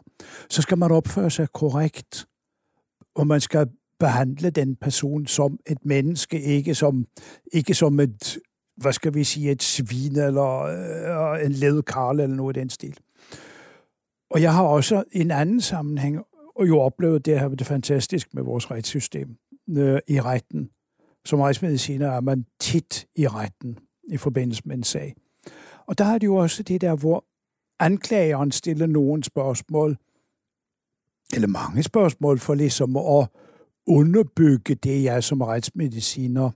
så 0.49 0.61
skal 0.61 0.77
man 0.77 0.91
opføre 0.91 1.31
sig 1.31 1.47
korrekt. 1.53 2.27
Og 3.15 3.27
man 3.27 3.41
skal 3.41 3.67
behandle 3.99 4.49
den 4.49 4.75
person 4.75 5.27
som 5.27 5.59
et 5.67 5.85
menneske, 5.85 6.41
ikke 6.41 6.75
som, 6.75 7.05
ikke 7.53 7.73
som 7.73 7.99
et, 7.99 8.37
hvad 8.77 8.93
skal 8.93 9.13
vi 9.13 9.23
sige, 9.23 9.51
et 9.51 9.63
svin 9.63 10.19
eller 10.19 10.61
øh, 10.61 11.45
en 11.45 11.51
ledkarl 11.51 12.19
eller 12.19 12.35
noget 12.35 12.57
i 12.57 12.59
den 12.59 12.69
stil. 12.69 12.97
Og 14.29 14.41
jeg 14.41 14.53
har 14.53 14.63
også 14.63 15.03
i 15.11 15.19
en 15.19 15.31
anden 15.31 15.61
sammenhæng 15.61 16.19
og 16.55 16.67
jo 16.67 16.79
oplevet 16.79 17.25
det 17.25 17.39
her, 17.39 17.47
det 17.47 17.67
fantastisk 17.67 18.33
med 18.33 18.43
vores 18.43 18.71
retssystem 18.71 19.37
øh, 19.69 19.99
i 20.07 20.21
retten. 20.21 20.69
Som 21.25 21.39
retsmediciner 21.39 22.11
er 22.11 22.21
man 22.21 22.45
tit 22.59 23.07
i 23.15 23.27
retten 23.27 23.77
i 24.07 24.17
forbindelse 24.17 24.61
med 24.65 24.77
en 24.77 24.83
sag. 24.83 25.15
Og 25.85 25.97
der 25.97 26.05
er 26.05 26.17
det 26.17 26.27
jo 26.27 26.35
også 26.35 26.63
det 26.63 26.81
der, 26.81 26.95
hvor 26.95 27.25
anklageren 27.79 28.51
stiller 28.51 28.85
nogle 28.85 29.23
spørgsmål, 29.23 29.97
eller 31.33 31.47
mange 31.47 31.83
spørgsmål, 31.83 32.39
for 32.39 32.53
ligesom 32.53 32.97
at 32.97 33.27
underbygge 33.87 34.75
det, 34.75 35.03
jeg 35.03 35.23
som 35.23 35.41
retsmediciner 35.41 36.51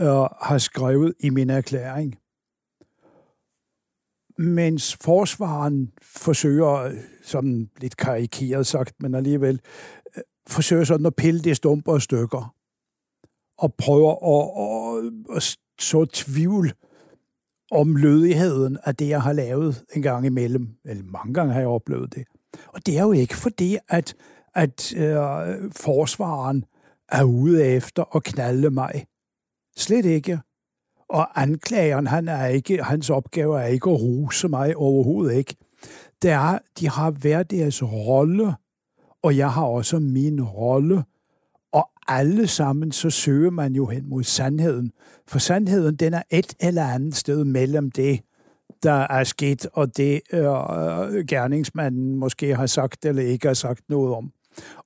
øh, 0.00 0.06
har 0.42 0.58
skrevet 0.58 1.14
i 1.20 1.30
min 1.30 1.50
erklæring 1.50 2.18
mens 4.38 4.96
forsvaren 5.00 5.92
forsøger, 6.02 7.02
som 7.22 7.68
lidt 7.80 7.96
karikeret 7.96 8.66
sagt, 8.66 9.02
men 9.02 9.14
alligevel, 9.14 9.60
øh, 10.16 10.22
forsøger 10.48 10.84
sådan 10.84 11.06
at 11.06 11.16
pille 11.16 11.40
det 11.40 11.56
stumper 11.56 11.92
og 11.92 12.02
stykker, 12.02 12.54
og 13.58 13.74
prøver 13.74 14.12
at, 14.12 15.06
at, 15.06 15.36
at 15.36 15.56
så 15.80 16.04
tvivl 16.04 16.72
om 17.70 17.96
lødigheden 17.96 18.78
af 18.84 18.96
det, 18.96 19.08
jeg 19.08 19.22
har 19.22 19.32
lavet 19.32 19.84
en 19.94 20.02
gang 20.02 20.26
imellem. 20.26 20.68
Eller 20.84 21.04
mange 21.04 21.34
gange 21.34 21.52
har 21.52 21.60
jeg 21.60 21.68
oplevet 21.68 22.14
det. 22.14 22.24
Og 22.66 22.86
det 22.86 22.98
er 22.98 23.02
jo 23.02 23.12
ikke 23.12 23.36
fordi, 23.36 23.76
at, 23.88 24.14
at 24.54 24.96
øh, 24.96 25.16
forsvaren 25.72 26.64
er 27.08 27.24
ude 27.24 27.64
efter 27.64 28.16
at 28.16 28.22
knalde 28.24 28.70
mig. 28.70 29.06
Slet 29.76 30.04
ikke. 30.04 30.40
Og 31.08 31.42
anklageren, 31.42 32.06
han 32.06 32.28
er 32.28 32.46
ikke, 32.46 32.82
hans 32.82 33.10
opgave 33.10 33.60
er 33.60 33.66
ikke 33.66 33.90
at 33.90 34.00
ruse 34.00 34.48
mig 34.48 34.76
overhovedet 34.76 35.34
ikke. 35.34 35.56
Det 36.22 36.30
er, 36.30 36.58
de 36.78 36.88
har 36.88 37.10
hver 37.10 37.42
deres 37.42 37.82
rolle, 37.82 38.54
og 39.22 39.36
jeg 39.36 39.52
har 39.52 39.64
også 39.64 39.98
min 39.98 40.42
rolle. 40.42 41.04
Alle 42.08 42.46
sammen, 42.46 42.92
så 42.92 43.10
søger 43.10 43.50
man 43.50 43.74
jo 43.74 43.86
hen 43.86 44.08
mod 44.08 44.22
sandheden. 44.22 44.92
For 45.26 45.38
sandheden, 45.38 45.96
den 45.96 46.14
er 46.14 46.22
et 46.30 46.54
eller 46.60 46.84
andet 46.84 47.14
sted 47.14 47.44
mellem 47.44 47.90
det, 47.90 48.20
der 48.82 48.92
er 48.92 49.24
sket, 49.24 49.66
og 49.72 49.96
det 49.96 50.20
øh, 50.32 50.44
øh, 50.44 51.26
gerningsmanden 51.26 52.16
måske 52.16 52.56
har 52.56 52.66
sagt 52.66 53.04
eller 53.04 53.22
ikke 53.22 53.46
har 53.46 53.54
sagt 53.54 53.88
noget 53.88 54.14
om. 54.14 54.32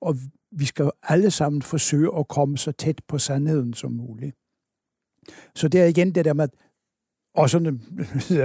Og 0.00 0.16
vi 0.52 0.64
skal 0.64 0.90
alle 1.02 1.30
sammen 1.30 1.62
forsøge 1.62 2.10
at 2.18 2.28
komme 2.28 2.58
så 2.58 2.72
tæt 2.72 3.00
på 3.08 3.18
sandheden 3.18 3.74
som 3.74 3.92
muligt. 3.92 4.36
Så 5.54 5.68
det 5.68 5.80
er 5.80 5.86
igen 5.86 6.14
det 6.14 6.24
der 6.24 6.32
med, 6.32 6.48
også 7.34 7.60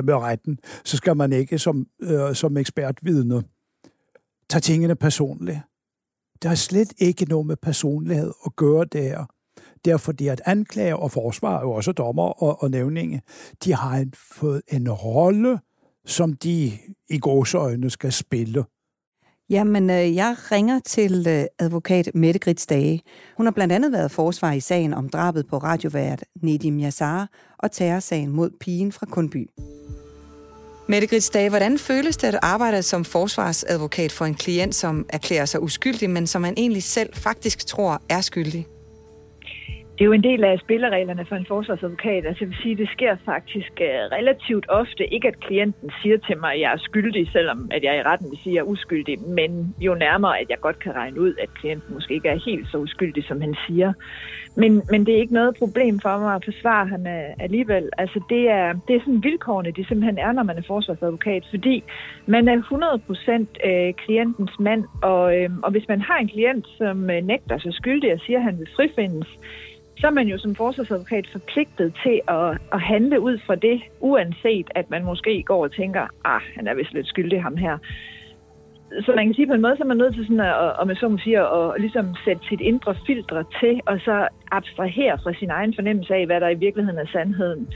med 0.08 0.13
retten, 0.13 0.60
så 0.86 0.98
skal 0.98 1.18
man 1.18 1.34
ikke 1.34 1.60
som, 1.60 1.88
øh, 2.02 2.36
som 2.36 2.58
ekspertvidne 2.58 3.44
tage 4.50 4.62
tingene 4.62 4.96
personligt. 4.96 5.60
Der 6.43 6.50
er 6.50 6.56
slet 6.56 6.93
ikke 6.97 7.26
noget 7.26 7.45
med 7.45 7.56
personlighed 7.56 8.32
at 8.45 8.56
gøre 8.56 8.86
der. 8.86 9.26
Derfor 9.86 10.12
Det 10.12 10.30
at 10.30 10.41
anklager 10.45 10.95
og 10.95 11.12
forsvar, 11.12 11.58
og 11.58 11.71
også 11.73 11.91
dommer 11.91 12.43
og, 12.43 12.63
og 12.63 12.71
nævninge, 12.71 13.21
de 13.63 13.73
har 13.73 13.97
en, 13.97 14.13
fået 14.32 14.62
en 14.67 14.91
rolle, 14.91 15.60
som 16.06 16.34
de 16.34 16.71
i 17.10 17.19
gåsøjne 17.19 17.89
skal 17.89 18.12
spille. 18.12 18.63
Jamen, 19.50 19.89
øh, 19.89 20.15
jeg 20.15 20.36
ringer 20.52 20.80
til 20.80 21.26
øh, 21.28 21.45
advokat 21.60 22.15
Mette 22.15 22.39
Grits 22.39 22.65
Dage. 22.65 23.02
Hun 23.38 23.45
har 23.45 23.52
blandt 23.52 23.73
andet 23.73 23.91
været 23.91 24.12
forsvar 24.12 24.52
i 24.52 24.60
sagen 24.60 24.93
om 24.93 25.10
drabet 25.10 25.47
på 25.47 25.58
radiovært 25.58 26.23
Nedim 26.41 26.80
Yassar 26.80 27.30
og 27.60 27.71
terrorsagen 27.71 28.32
mod 28.32 28.50
pigen 28.60 28.91
fra 28.91 29.06
Kundby. 29.06 29.47
Mette 30.89 31.08
Grits 31.08 31.30
Dage, 31.30 31.50
hvordan 31.50 31.80
føles 31.80 32.17
det 32.17 32.28
at 32.28 32.39
arbejde 32.41 32.84
som 32.84 33.06
forsvarsadvokat 33.06 34.12
for 34.12 34.26
en 34.26 34.36
klient, 34.36 34.76
som 34.76 35.06
erklærer 35.10 35.45
sig 35.45 35.62
uskyldig, 35.62 36.10
men 36.10 36.28
som 36.28 36.41
man 36.41 36.54
egentlig 36.58 36.84
selv 36.84 37.10
faktisk 37.13 37.65
tror 37.65 38.02
er 38.10 38.21
skyldig? 38.21 38.67
Det 39.98 40.04
er 40.04 40.06
jo 40.06 40.12
en 40.12 40.24
del 40.24 40.44
af 40.44 40.60
spillereglerne 40.60 41.26
for 41.26 41.36
en 41.36 41.46
forsvarsadvokat. 41.46 42.26
Altså 42.26 42.44
jeg 42.44 42.50
vil 42.50 42.58
sige, 42.62 42.76
det 42.78 42.90
sker 42.90 43.16
faktisk 43.26 43.72
øh, 43.82 44.02
relativt 44.18 44.66
ofte. 44.70 45.14
Ikke 45.14 45.28
at 45.28 45.40
klienten 45.40 45.92
siger 46.02 46.18
til 46.18 46.38
mig, 46.40 46.54
at 46.54 46.60
jeg 46.60 46.74
er 46.74 46.78
skyldig, 46.78 47.32
selvom 47.32 47.68
at 47.72 47.84
jeg 47.84 47.98
i 47.98 48.04
retten 48.04 48.30
vil 48.32 48.40
sige, 48.44 48.52
at 48.52 48.56
jeg 48.56 48.62
er 48.62 48.74
uskyldig. 48.74 49.20
Men 49.20 49.76
jo 49.80 49.96
nærmere, 49.96 50.40
at 50.40 50.50
jeg 50.50 50.60
godt 50.60 50.80
kan 50.80 50.96
regne 50.96 51.22
ud, 51.22 51.34
at 51.44 51.54
klienten 51.54 51.94
måske 51.94 52.14
ikke 52.14 52.30
er 52.30 52.40
helt 52.46 52.68
så 52.72 52.78
uskyldig, 52.78 53.24
som 53.24 53.42
han 53.42 53.56
siger. 53.68 53.94
Men, 54.56 54.82
men 54.92 55.06
det 55.06 55.14
er 55.14 55.20
ikke 55.20 55.34
noget 55.34 55.58
problem 55.58 56.00
for 56.00 56.18
mig 56.18 56.36
at 56.36 56.46
forsvare 56.46 56.88
ham 56.88 57.08
øh, 57.08 57.30
alligevel. 57.40 57.90
Altså 57.98 58.20
det 58.30 58.50
er, 58.50 58.74
det 58.88 58.96
er 58.96 59.00
sådan 59.00 59.24
vilkårene, 59.24 59.72
det 59.72 59.88
simpelthen 59.88 60.18
er, 60.18 60.32
når 60.32 60.44
man 60.44 60.58
er 60.58 60.68
forsvarsadvokat. 60.68 61.44
Fordi 61.50 61.84
man 62.26 62.48
er 62.48 62.58
100% 63.64 63.70
øh, 63.70 63.94
klientens 63.94 64.60
mand. 64.60 64.84
Og, 65.02 65.38
øhm, 65.38 65.60
og 65.64 65.72
hvis 65.72 65.88
man 65.88 66.02
har 66.02 66.18
en 66.18 66.28
klient, 66.28 66.68
som 66.78 66.98
nægter 66.98 67.58
sig 67.58 67.74
skyldig 67.74 68.14
og 68.14 68.20
siger, 68.20 68.38
at 68.40 68.44
han 68.44 68.60
vil 68.60 68.70
frifindes, 68.76 69.28
så 70.00 70.08
er 70.08 70.12
man 70.12 70.28
jo 70.28 70.38
som 70.38 70.56
forsvarsadvokat 70.56 71.28
forpligtet 71.32 71.94
til 72.04 72.22
at, 72.28 72.58
at 72.74 72.82
handle 72.82 73.20
ud 73.20 73.38
fra 73.46 73.56
det, 73.56 73.82
uanset 74.00 74.68
at 74.76 74.90
man 74.90 75.04
måske 75.04 75.44
går 75.44 75.64
og 75.64 75.72
tænker, 75.72 76.08
ah, 76.26 76.42
han 76.56 76.68
er 76.68 76.74
vist 76.74 76.94
lidt 76.94 77.08
skyldig 77.08 77.44
ham 77.44 77.58
her. 77.58 77.78
Så 79.06 79.12
man 79.16 79.26
kan 79.26 79.34
sige 79.34 79.48
på 79.48 79.54
en 79.54 79.62
måde, 79.62 79.78
så 79.78 79.84
er 79.84 79.88
man 79.88 79.98
nødt 79.98 80.16
til 80.16 80.26
sådan 80.26 80.40
at, 80.40 80.56
og 80.80 80.88
med 80.88 80.96
så 80.96 81.10
man 81.10 81.20
siger, 81.20 81.44
at, 81.46 81.76
at 81.76 81.82
ligesom 81.82 82.16
sætte 82.26 82.42
sit 82.50 82.62
indre 82.62 82.96
filtre 83.08 83.44
til, 83.60 83.82
og 83.86 84.00
så 84.00 84.28
abstrahere 84.52 85.18
fra 85.24 85.34
sin 85.34 85.50
egen 85.50 85.74
fornemmelse 85.76 86.14
af, 86.14 86.26
hvad 86.26 86.40
der 86.42 86.50
i 86.50 86.62
virkeligheden 86.66 87.00
er 87.00 87.12
sandheden. 87.12 87.68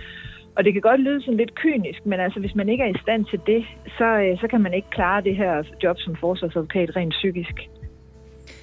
Og 0.56 0.64
det 0.64 0.74
kan 0.74 0.82
godt 0.82 1.02
lyde 1.02 1.22
sådan 1.22 1.38
lidt 1.38 1.56
kynisk, 1.56 2.06
men 2.06 2.20
altså 2.20 2.40
hvis 2.40 2.56
man 2.56 2.70
ikke 2.70 2.84
er 2.84 2.88
i 2.88 3.02
stand 3.02 3.26
til 3.26 3.40
det, 3.46 3.66
så, 3.98 4.06
øh, 4.06 4.40
så 4.40 4.48
kan 4.48 4.62
man 4.62 4.74
ikke 4.74 4.90
klare 4.90 5.22
det 5.22 5.36
her 5.36 5.64
job 5.84 5.98
som 6.00 6.16
forsvarsadvokat 6.16 6.96
rent 6.96 7.14
psykisk. 7.14 7.56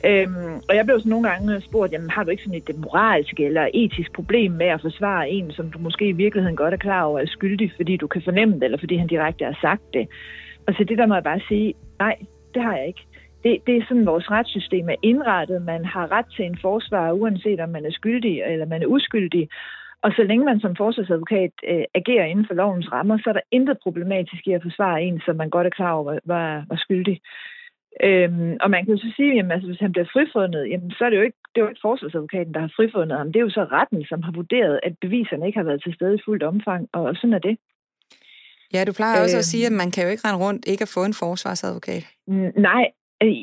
Øhm, 0.04 0.54
og 0.68 0.76
jeg 0.76 0.84
blev 0.84 1.00
så 1.00 1.08
nogle 1.08 1.28
gange 1.28 1.54
øh, 1.54 1.62
spurgt, 1.62 1.92
jamen 1.92 2.10
har 2.10 2.24
du 2.24 2.30
ikke 2.30 2.42
sådan 2.42 2.62
et 2.68 2.78
moralsk 2.78 3.40
eller 3.40 3.68
etisk 3.74 4.12
problem 4.12 4.52
med 4.52 4.66
at 4.66 4.80
forsvare 4.80 5.30
en, 5.30 5.52
som 5.52 5.70
du 5.70 5.78
måske 5.78 6.08
i 6.08 6.12
virkeligheden 6.12 6.56
godt 6.56 6.74
er 6.74 6.78
klar 6.78 7.02
over 7.02 7.20
er 7.20 7.26
skyldig, 7.26 7.72
fordi 7.76 7.96
du 7.96 8.06
kan 8.06 8.22
fornemme 8.22 8.54
det, 8.54 8.64
eller 8.64 8.78
fordi 8.78 8.96
han 8.96 9.06
direkte 9.06 9.44
har 9.44 9.58
sagt 9.60 9.82
det. 9.94 10.08
Og 10.66 10.74
så 10.74 10.84
det 10.84 10.98
der 10.98 11.06
må 11.06 11.14
jeg 11.14 11.24
bare 11.24 11.40
sige, 11.48 11.74
nej, 11.98 12.16
det 12.54 12.62
har 12.62 12.76
jeg 12.76 12.86
ikke. 12.86 13.04
Det, 13.44 13.58
det 13.66 13.76
er 13.76 13.84
sådan, 13.88 14.06
vores 14.06 14.30
retssystem 14.30 14.88
er 14.88 14.94
indrettet. 15.02 15.62
Man 15.62 15.84
har 15.84 16.12
ret 16.12 16.26
til 16.36 16.44
en 16.44 16.58
forsvar, 16.62 17.12
uanset 17.12 17.60
om 17.60 17.68
man 17.68 17.84
er 17.86 17.90
skyldig 17.90 18.42
eller 18.42 18.66
man 18.66 18.82
er 18.82 18.86
uskyldig. 18.86 19.48
Og 20.02 20.12
så 20.16 20.22
længe 20.22 20.44
man 20.44 20.60
som 20.60 20.76
forsvarsadvokat 20.76 21.50
øh, 21.68 21.84
agerer 21.94 22.24
inden 22.24 22.46
for 22.46 22.54
lovens 22.54 22.92
rammer, 22.92 23.18
så 23.18 23.28
er 23.30 23.32
der 23.32 23.50
intet 23.50 23.78
problematisk 23.82 24.46
i 24.46 24.52
at 24.52 24.62
forsvare 24.62 25.02
en, 25.02 25.20
som 25.24 25.36
man 25.36 25.50
godt 25.50 25.66
er 25.66 25.70
klar 25.70 25.92
over 25.92 26.18
var, 26.24 26.64
var 26.68 26.76
skyldig. 26.76 27.20
Øhm, 28.06 28.56
og 28.60 28.70
man 28.70 28.84
kan 28.84 28.94
jo 28.94 29.00
så 29.00 29.10
sige, 29.16 29.38
at 29.38 29.52
altså, 29.52 29.68
hvis 29.68 29.80
han 29.84 29.92
bliver 29.92 30.08
frifundet, 30.12 30.70
jamen, 30.70 30.90
så 30.90 31.04
er 31.04 31.10
det 31.10 31.16
jo 31.16 31.26
ikke, 31.28 31.40
det 31.52 31.60
er 31.60 31.64
jo 31.64 31.72
ikke 31.72 31.86
forsvarsadvokaten, 31.88 32.54
der 32.54 32.60
har 32.60 32.72
frifundet 32.76 33.18
ham. 33.18 33.32
Det 33.32 33.38
er 33.38 33.46
jo 33.48 33.56
så 33.58 33.64
retten, 33.64 34.04
som 34.10 34.22
har 34.22 34.32
vurderet, 34.32 34.80
at 34.82 34.92
beviserne 35.04 35.46
ikke 35.46 35.58
har 35.58 35.68
været 35.70 35.82
til 35.82 35.94
stede 35.94 36.14
i 36.14 36.24
fuldt 36.24 36.42
omfang, 36.42 36.88
og 36.92 37.16
sådan 37.16 37.38
er 37.38 37.44
det. 37.48 37.56
Ja, 38.74 38.84
du 38.84 38.92
plejer 38.92 39.22
også 39.22 39.38
at 39.38 39.50
sige, 39.52 39.66
at 39.66 39.72
man 39.72 39.90
kan 39.90 40.04
jo 40.04 40.10
ikke 40.10 40.24
rende 40.26 40.44
rundt 40.46 40.62
ikke 40.66 40.82
at 40.82 40.94
få 40.96 41.04
en 41.04 41.14
forsvarsadvokat. 41.22 42.04
Nej, 42.68 42.84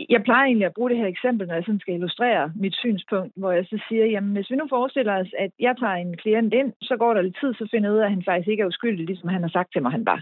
jeg 0.10 0.22
plejer 0.24 0.46
egentlig 0.46 0.66
at 0.66 0.74
bruge 0.78 0.90
det 0.90 0.98
her 0.98 1.08
eksempel, 1.08 1.48
når 1.48 1.56
jeg 1.56 1.64
sådan 1.66 1.80
skal 1.80 1.94
illustrere 1.94 2.52
mit 2.56 2.76
synspunkt, 2.76 3.34
hvor 3.38 3.52
jeg 3.52 3.66
så 3.66 3.78
siger, 3.88 4.06
jamen 4.06 4.34
hvis 4.36 4.50
vi 4.52 4.56
nu 4.56 4.66
forestiller 4.70 5.14
os, 5.22 5.32
at 5.40 5.52
jeg 5.60 5.74
tager 5.80 5.94
en 5.94 6.18
klient 6.18 6.54
ind, 6.54 6.74
så 6.82 6.96
går 6.98 7.14
der 7.14 7.22
lidt 7.22 7.38
tid, 7.42 7.54
så 7.54 7.68
finder 7.72 7.90
jeg 7.90 7.96
ud 7.96 8.02
af, 8.02 8.06
at 8.06 8.12
han 8.12 8.24
faktisk 8.24 8.50
ikke 8.50 8.64
er 8.64 8.68
uskyldig, 8.68 9.06
ligesom 9.06 9.30
han 9.30 9.42
har 9.42 9.50
sagt 9.50 9.70
til 9.74 9.82
mig, 9.82 9.92
han 9.92 10.06
var. 10.06 10.22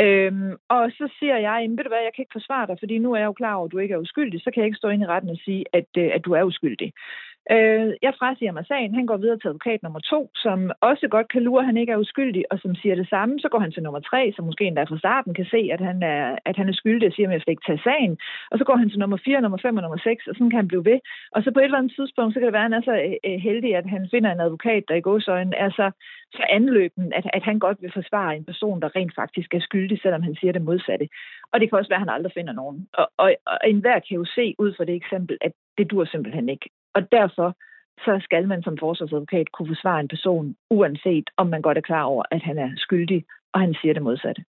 Øhm, 0.00 0.52
og 0.68 0.90
så 0.98 1.08
siger 1.18 1.36
jeg, 1.36 1.66
ved 1.70 1.84
du 1.84 1.88
hvad, 1.88 2.02
jeg 2.06 2.12
kan 2.14 2.22
ikke 2.22 2.38
forsvare 2.38 2.66
dig, 2.66 2.76
fordi 2.78 2.98
nu 2.98 3.12
er 3.12 3.18
jeg 3.18 3.26
jo 3.26 3.32
klar 3.32 3.54
over, 3.54 3.66
at 3.66 3.72
du 3.72 3.78
ikke 3.78 3.94
er 3.94 3.98
uskyldig, 3.98 4.40
så 4.40 4.50
kan 4.50 4.60
jeg 4.60 4.66
ikke 4.66 4.82
stå 4.82 4.88
ind 4.88 5.02
i 5.02 5.06
retten 5.06 5.30
og 5.30 5.36
sige, 5.44 5.64
at, 5.72 5.90
øh, 5.98 6.10
at 6.14 6.24
du 6.24 6.32
er 6.32 6.42
uskyldig. 6.42 6.92
Øh, 7.54 7.88
jeg 8.06 8.12
frasiger 8.18 8.52
mig 8.52 8.66
sagen. 8.66 8.94
Han 8.94 9.06
går 9.06 9.16
videre 9.16 9.38
til 9.38 9.48
advokat 9.48 9.82
nummer 9.82 10.00
to, 10.00 10.30
som 10.34 10.58
også 10.80 11.08
godt 11.08 11.28
kan 11.32 11.42
lure, 11.42 11.62
at 11.62 11.66
han 11.66 11.76
ikke 11.76 11.92
er 11.92 12.02
uskyldig, 12.04 12.44
og 12.50 12.58
som 12.62 12.74
siger 12.74 12.94
det 12.94 13.08
samme. 13.08 13.40
Så 13.40 13.48
går 13.48 13.58
han 13.58 13.72
til 13.72 13.82
nummer 13.82 14.00
tre, 14.00 14.32
som 14.36 14.44
måske 14.44 14.64
endda 14.64 14.82
fra 14.82 14.98
starten 14.98 15.34
kan 15.34 15.46
se, 15.54 15.60
at 15.72 15.80
han 15.80 16.02
er, 16.02 16.38
at 16.44 16.56
han 16.56 16.68
er 16.68 16.72
skyldig 16.72 17.08
og 17.08 17.14
siger, 17.14 17.28
at 17.28 17.32
jeg 17.32 17.40
skal 17.40 17.50
ikke 17.52 17.68
tage 17.68 17.86
sagen. 17.88 18.18
Og 18.50 18.58
så 18.58 18.64
går 18.64 18.76
han 18.76 18.90
til 18.90 18.98
nummer 18.98 19.18
fire, 19.24 19.40
nummer 19.40 19.58
fem 19.62 19.76
og 19.76 19.82
nummer 19.82 20.00
seks, 20.08 20.26
og 20.26 20.34
sådan 20.34 20.50
kan 20.50 20.62
han 20.62 20.68
blive 20.68 20.84
ved. 20.84 20.98
Og 21.34 21.42
så 21.42 21.50
på 21.50 21.58
et 21.58 21.64
eller 21.64 21.78
andet 21.78 21.94
tidspunkt, 21.96 22.34
så 22.34 22.40
kan 22.40 22.46
det 22.46 22.52
være, 22.58 22.66
at 22.66 22.70
han 22.70 22.80
er 22.80 22.84
så 22.90 22.94
øh, 23.06 23.16
øh, 23.28 23.38
heldig, 23.46 23.76
at 23.76 23.86
han 23.86 24.08
finder 24.10 24.30
en 24.32 24.40
advokat, 24.46 24.82
der 24.88 24.94
i 24.94 25.06
godsøjne 25.08 25.56
er 25.56 25.70
så, 25.70 25.86
så 26.36 26.42
anløben, 26.50 27.12
at, 27.18 27.24
at 27.32 27.42
han 27.42 27.58
godt 27.58 27.78
vil 27.82 27.92
forsvare 27.92 28.36
en 28.36 28.44
person, 28.44 28.80
der 28.82 28.96
rent 28.96 29.14
faktisk 29.14 29.54
er 29.54 29.60
skyldig, 29.60 29.98
selvom 30.02 30.22
han 30.22 30.34
siger 30.40 30.52
det 30.52 30.62
modsatte. 30.62 31.08
Og 31.52 31.60
det 31.60 31.68
kan 31.68 31.78
også 31.78 31.88
være, 31.90 32.00
at 32.00 32.06
han 32.06 32.16
aldrig 32.16 32.32
finder 32.32 32.52
nogen. 32.52 32.88
Og, 32.92 33.08
og, 33.16 33.34
og 33.46 33.58
enhver 33.64 33.98
kan 33.98 34.16
jo 34.16 34.24
se 34.24 34.54
ud 34.58 34.74
fra 34.76 34.84
det 34.84 34.94
eksempel, 34.94 35.38
at 35.40 35.52
det 35.78 35.90
dur 35.90 36.04
simpelthen 36.04 36.48
ikke. 36.48 36.70
Og 36.98 37.02
derfor 37.18 37.48
så 38.06 38.12
skal 38.26 38.48
man 38.48 38.62
som 38.62 38.76
forsvarsadvokat 38.80 39.46
kunne 39.52 39.68
forsvare 39.74 40.00
en 40.00 40.08
person, 40.08 40.54
uanset 40.70 41.26
om 41.36 41.46
man 41.46 41.62
godt 41.62 41.78
er 41.78 41.86
klar 41.90 42.02
over, 42.02 42.22
at 42.30 42.42
han 42.42 42.58
er 42.58 42.70
skyldig, 42.76 43.24
og 43.52 43.60
han 43.60 43.74
siger 43.80 43.94
det 43.94 44.02
modsatte. 44.02 44.42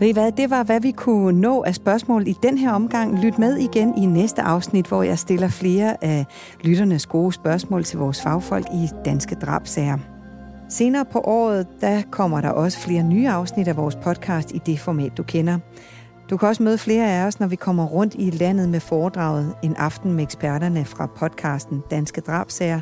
Ved 0.00 0.08
I 0.08 0.16
hvad, 0.18 0.32
det 0.40 0.48
var, 0.54 0.62
hvad 0.64 0.80
vi 0.82 0.92
kunne 1.04 1.40
nå 1.40 1.54
af 1.62 1.74
spørgsmål 1.74 2.22
i 2.22 2.34
den 2.46 2.58
her 2.58 2.72
omgang. 2.72 3.24
Lyt 3.24 3.38
med 3.38 3.52
igen 3.68 3.88
i 4.02 4.06
næste 4.06 4.42
afsnit, 4.42 4.88
hvor 4.88 5.02
jeg 5.02 5.18
stiller 5.18 5.50
flere 5.62 5.90
af 6.12 6.20
lytternes 6.64 7.06
gode 7.06 7.32
spørgsmål 7.32 7.82
til 7.82 7.98
vores 7.98 8.22
fagfolk 8.24 8.66
i 8.80 8.84
Danske 9.04 9.34
Drabsager. 9.34 9.98
Senere 10.68 11.04
på 11.12 11.18
året, 11.18 11.66
der 11.80 12.02
kommer 12.10 12.40
der 12.40 12.50
også 12.50 12.78
flere 12.86 13.02
nye 13.02 13.28
afsnit 13.28 13.68
af 13.68 13.76
vores 13.76 13.96
podcast 13.96 14.54
i 14.54 14.58
det 14.58 14.78
format, 14.78 15.12
du 15.18 15.22
kender. 15.22 15.58
Du 16.30 16.36
kan 16.36 16.48
også 16.48 16.62
møde 16.62 16.78
flere 16.78 17.10
af 17.10 17.26
os, 17.26 17.40
når 17.40 17.46
vi 17.46 17.56
kommer 17.56 17.84
rundt 17.84 18.14
i 18.18 18.30
landet 18.30 18.68
med 18.68 18.80
foredraget 18.80 19.54
En 19.62 19.76
aften 19.76 20.12
med 20.12 20.24
eksperterne 20.24 20.84
fra 20.84 21.06
podcasten 21.06 21.82
Danske 21.90 22.20
Drabsager. 22.20 22.80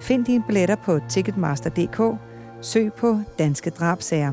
Find 0.00 0.24
dine 0.24 0.44
billetter 0.46 0.76
på 0.84 0.98
ticketmaster.dk. 1.08 2.18
Søg 2.60 2.92
på 2.92 3.18
Danske 3.38 3.70
Drabsager. 3.70 4.32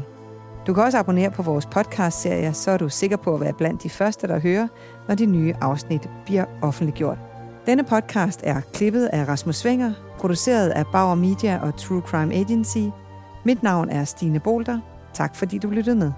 Du 0.68 0.74
kan 0.74 0.84
også 0.84 0.98
abonnere 0.98 1.32
på 1.32 1.42
vores 1.42 1.66
podcastserie, 1.66 2.54
så 2.54 2.72
er 2.72 2.78
du 2.78 2.90
sikker 2.90 3.18
på 3.18 3.36
at 3.36 3.42
være 3.42 3.54
blandt 3.54 3.84
de 3.84 3.90
første, 3.90 4.28
der 4.28 4.40
hører, 4.40 4.68
når 5.08 5.16
de 5.16 5.26
nye 5.26 5.54
afsnit 5.62 6.10
bliver 6.26 6.46
offentliggjort. 6.62 7.18
Denne 7.66 7.84
podcast 7.84 8.42
er 8.44 8.62
klippet 8.74 9.06
af 9.06 9.28
Rasmus 9.28 9.56
Svinger, 9.56 9.94
produceret 10.20 10.70
af 10.70 10.86
Bauer 10.92 11.16
Media 11.16 11.60
og 11.62 11.78
True 11.78 12.02
Crime 12.02 12.34
Agency. 12.34 12.78
Mit 13.46 13.64
navn 13.64 13.90
er 13.90 14.04
Stine 14.04 14.40
Bolter. 14.40 14.80
Tak 15.14 15.36
fordi 15.36 15.58
du 15.58 15.70
lyttede 15.70 15.96
med. 15.96 16.12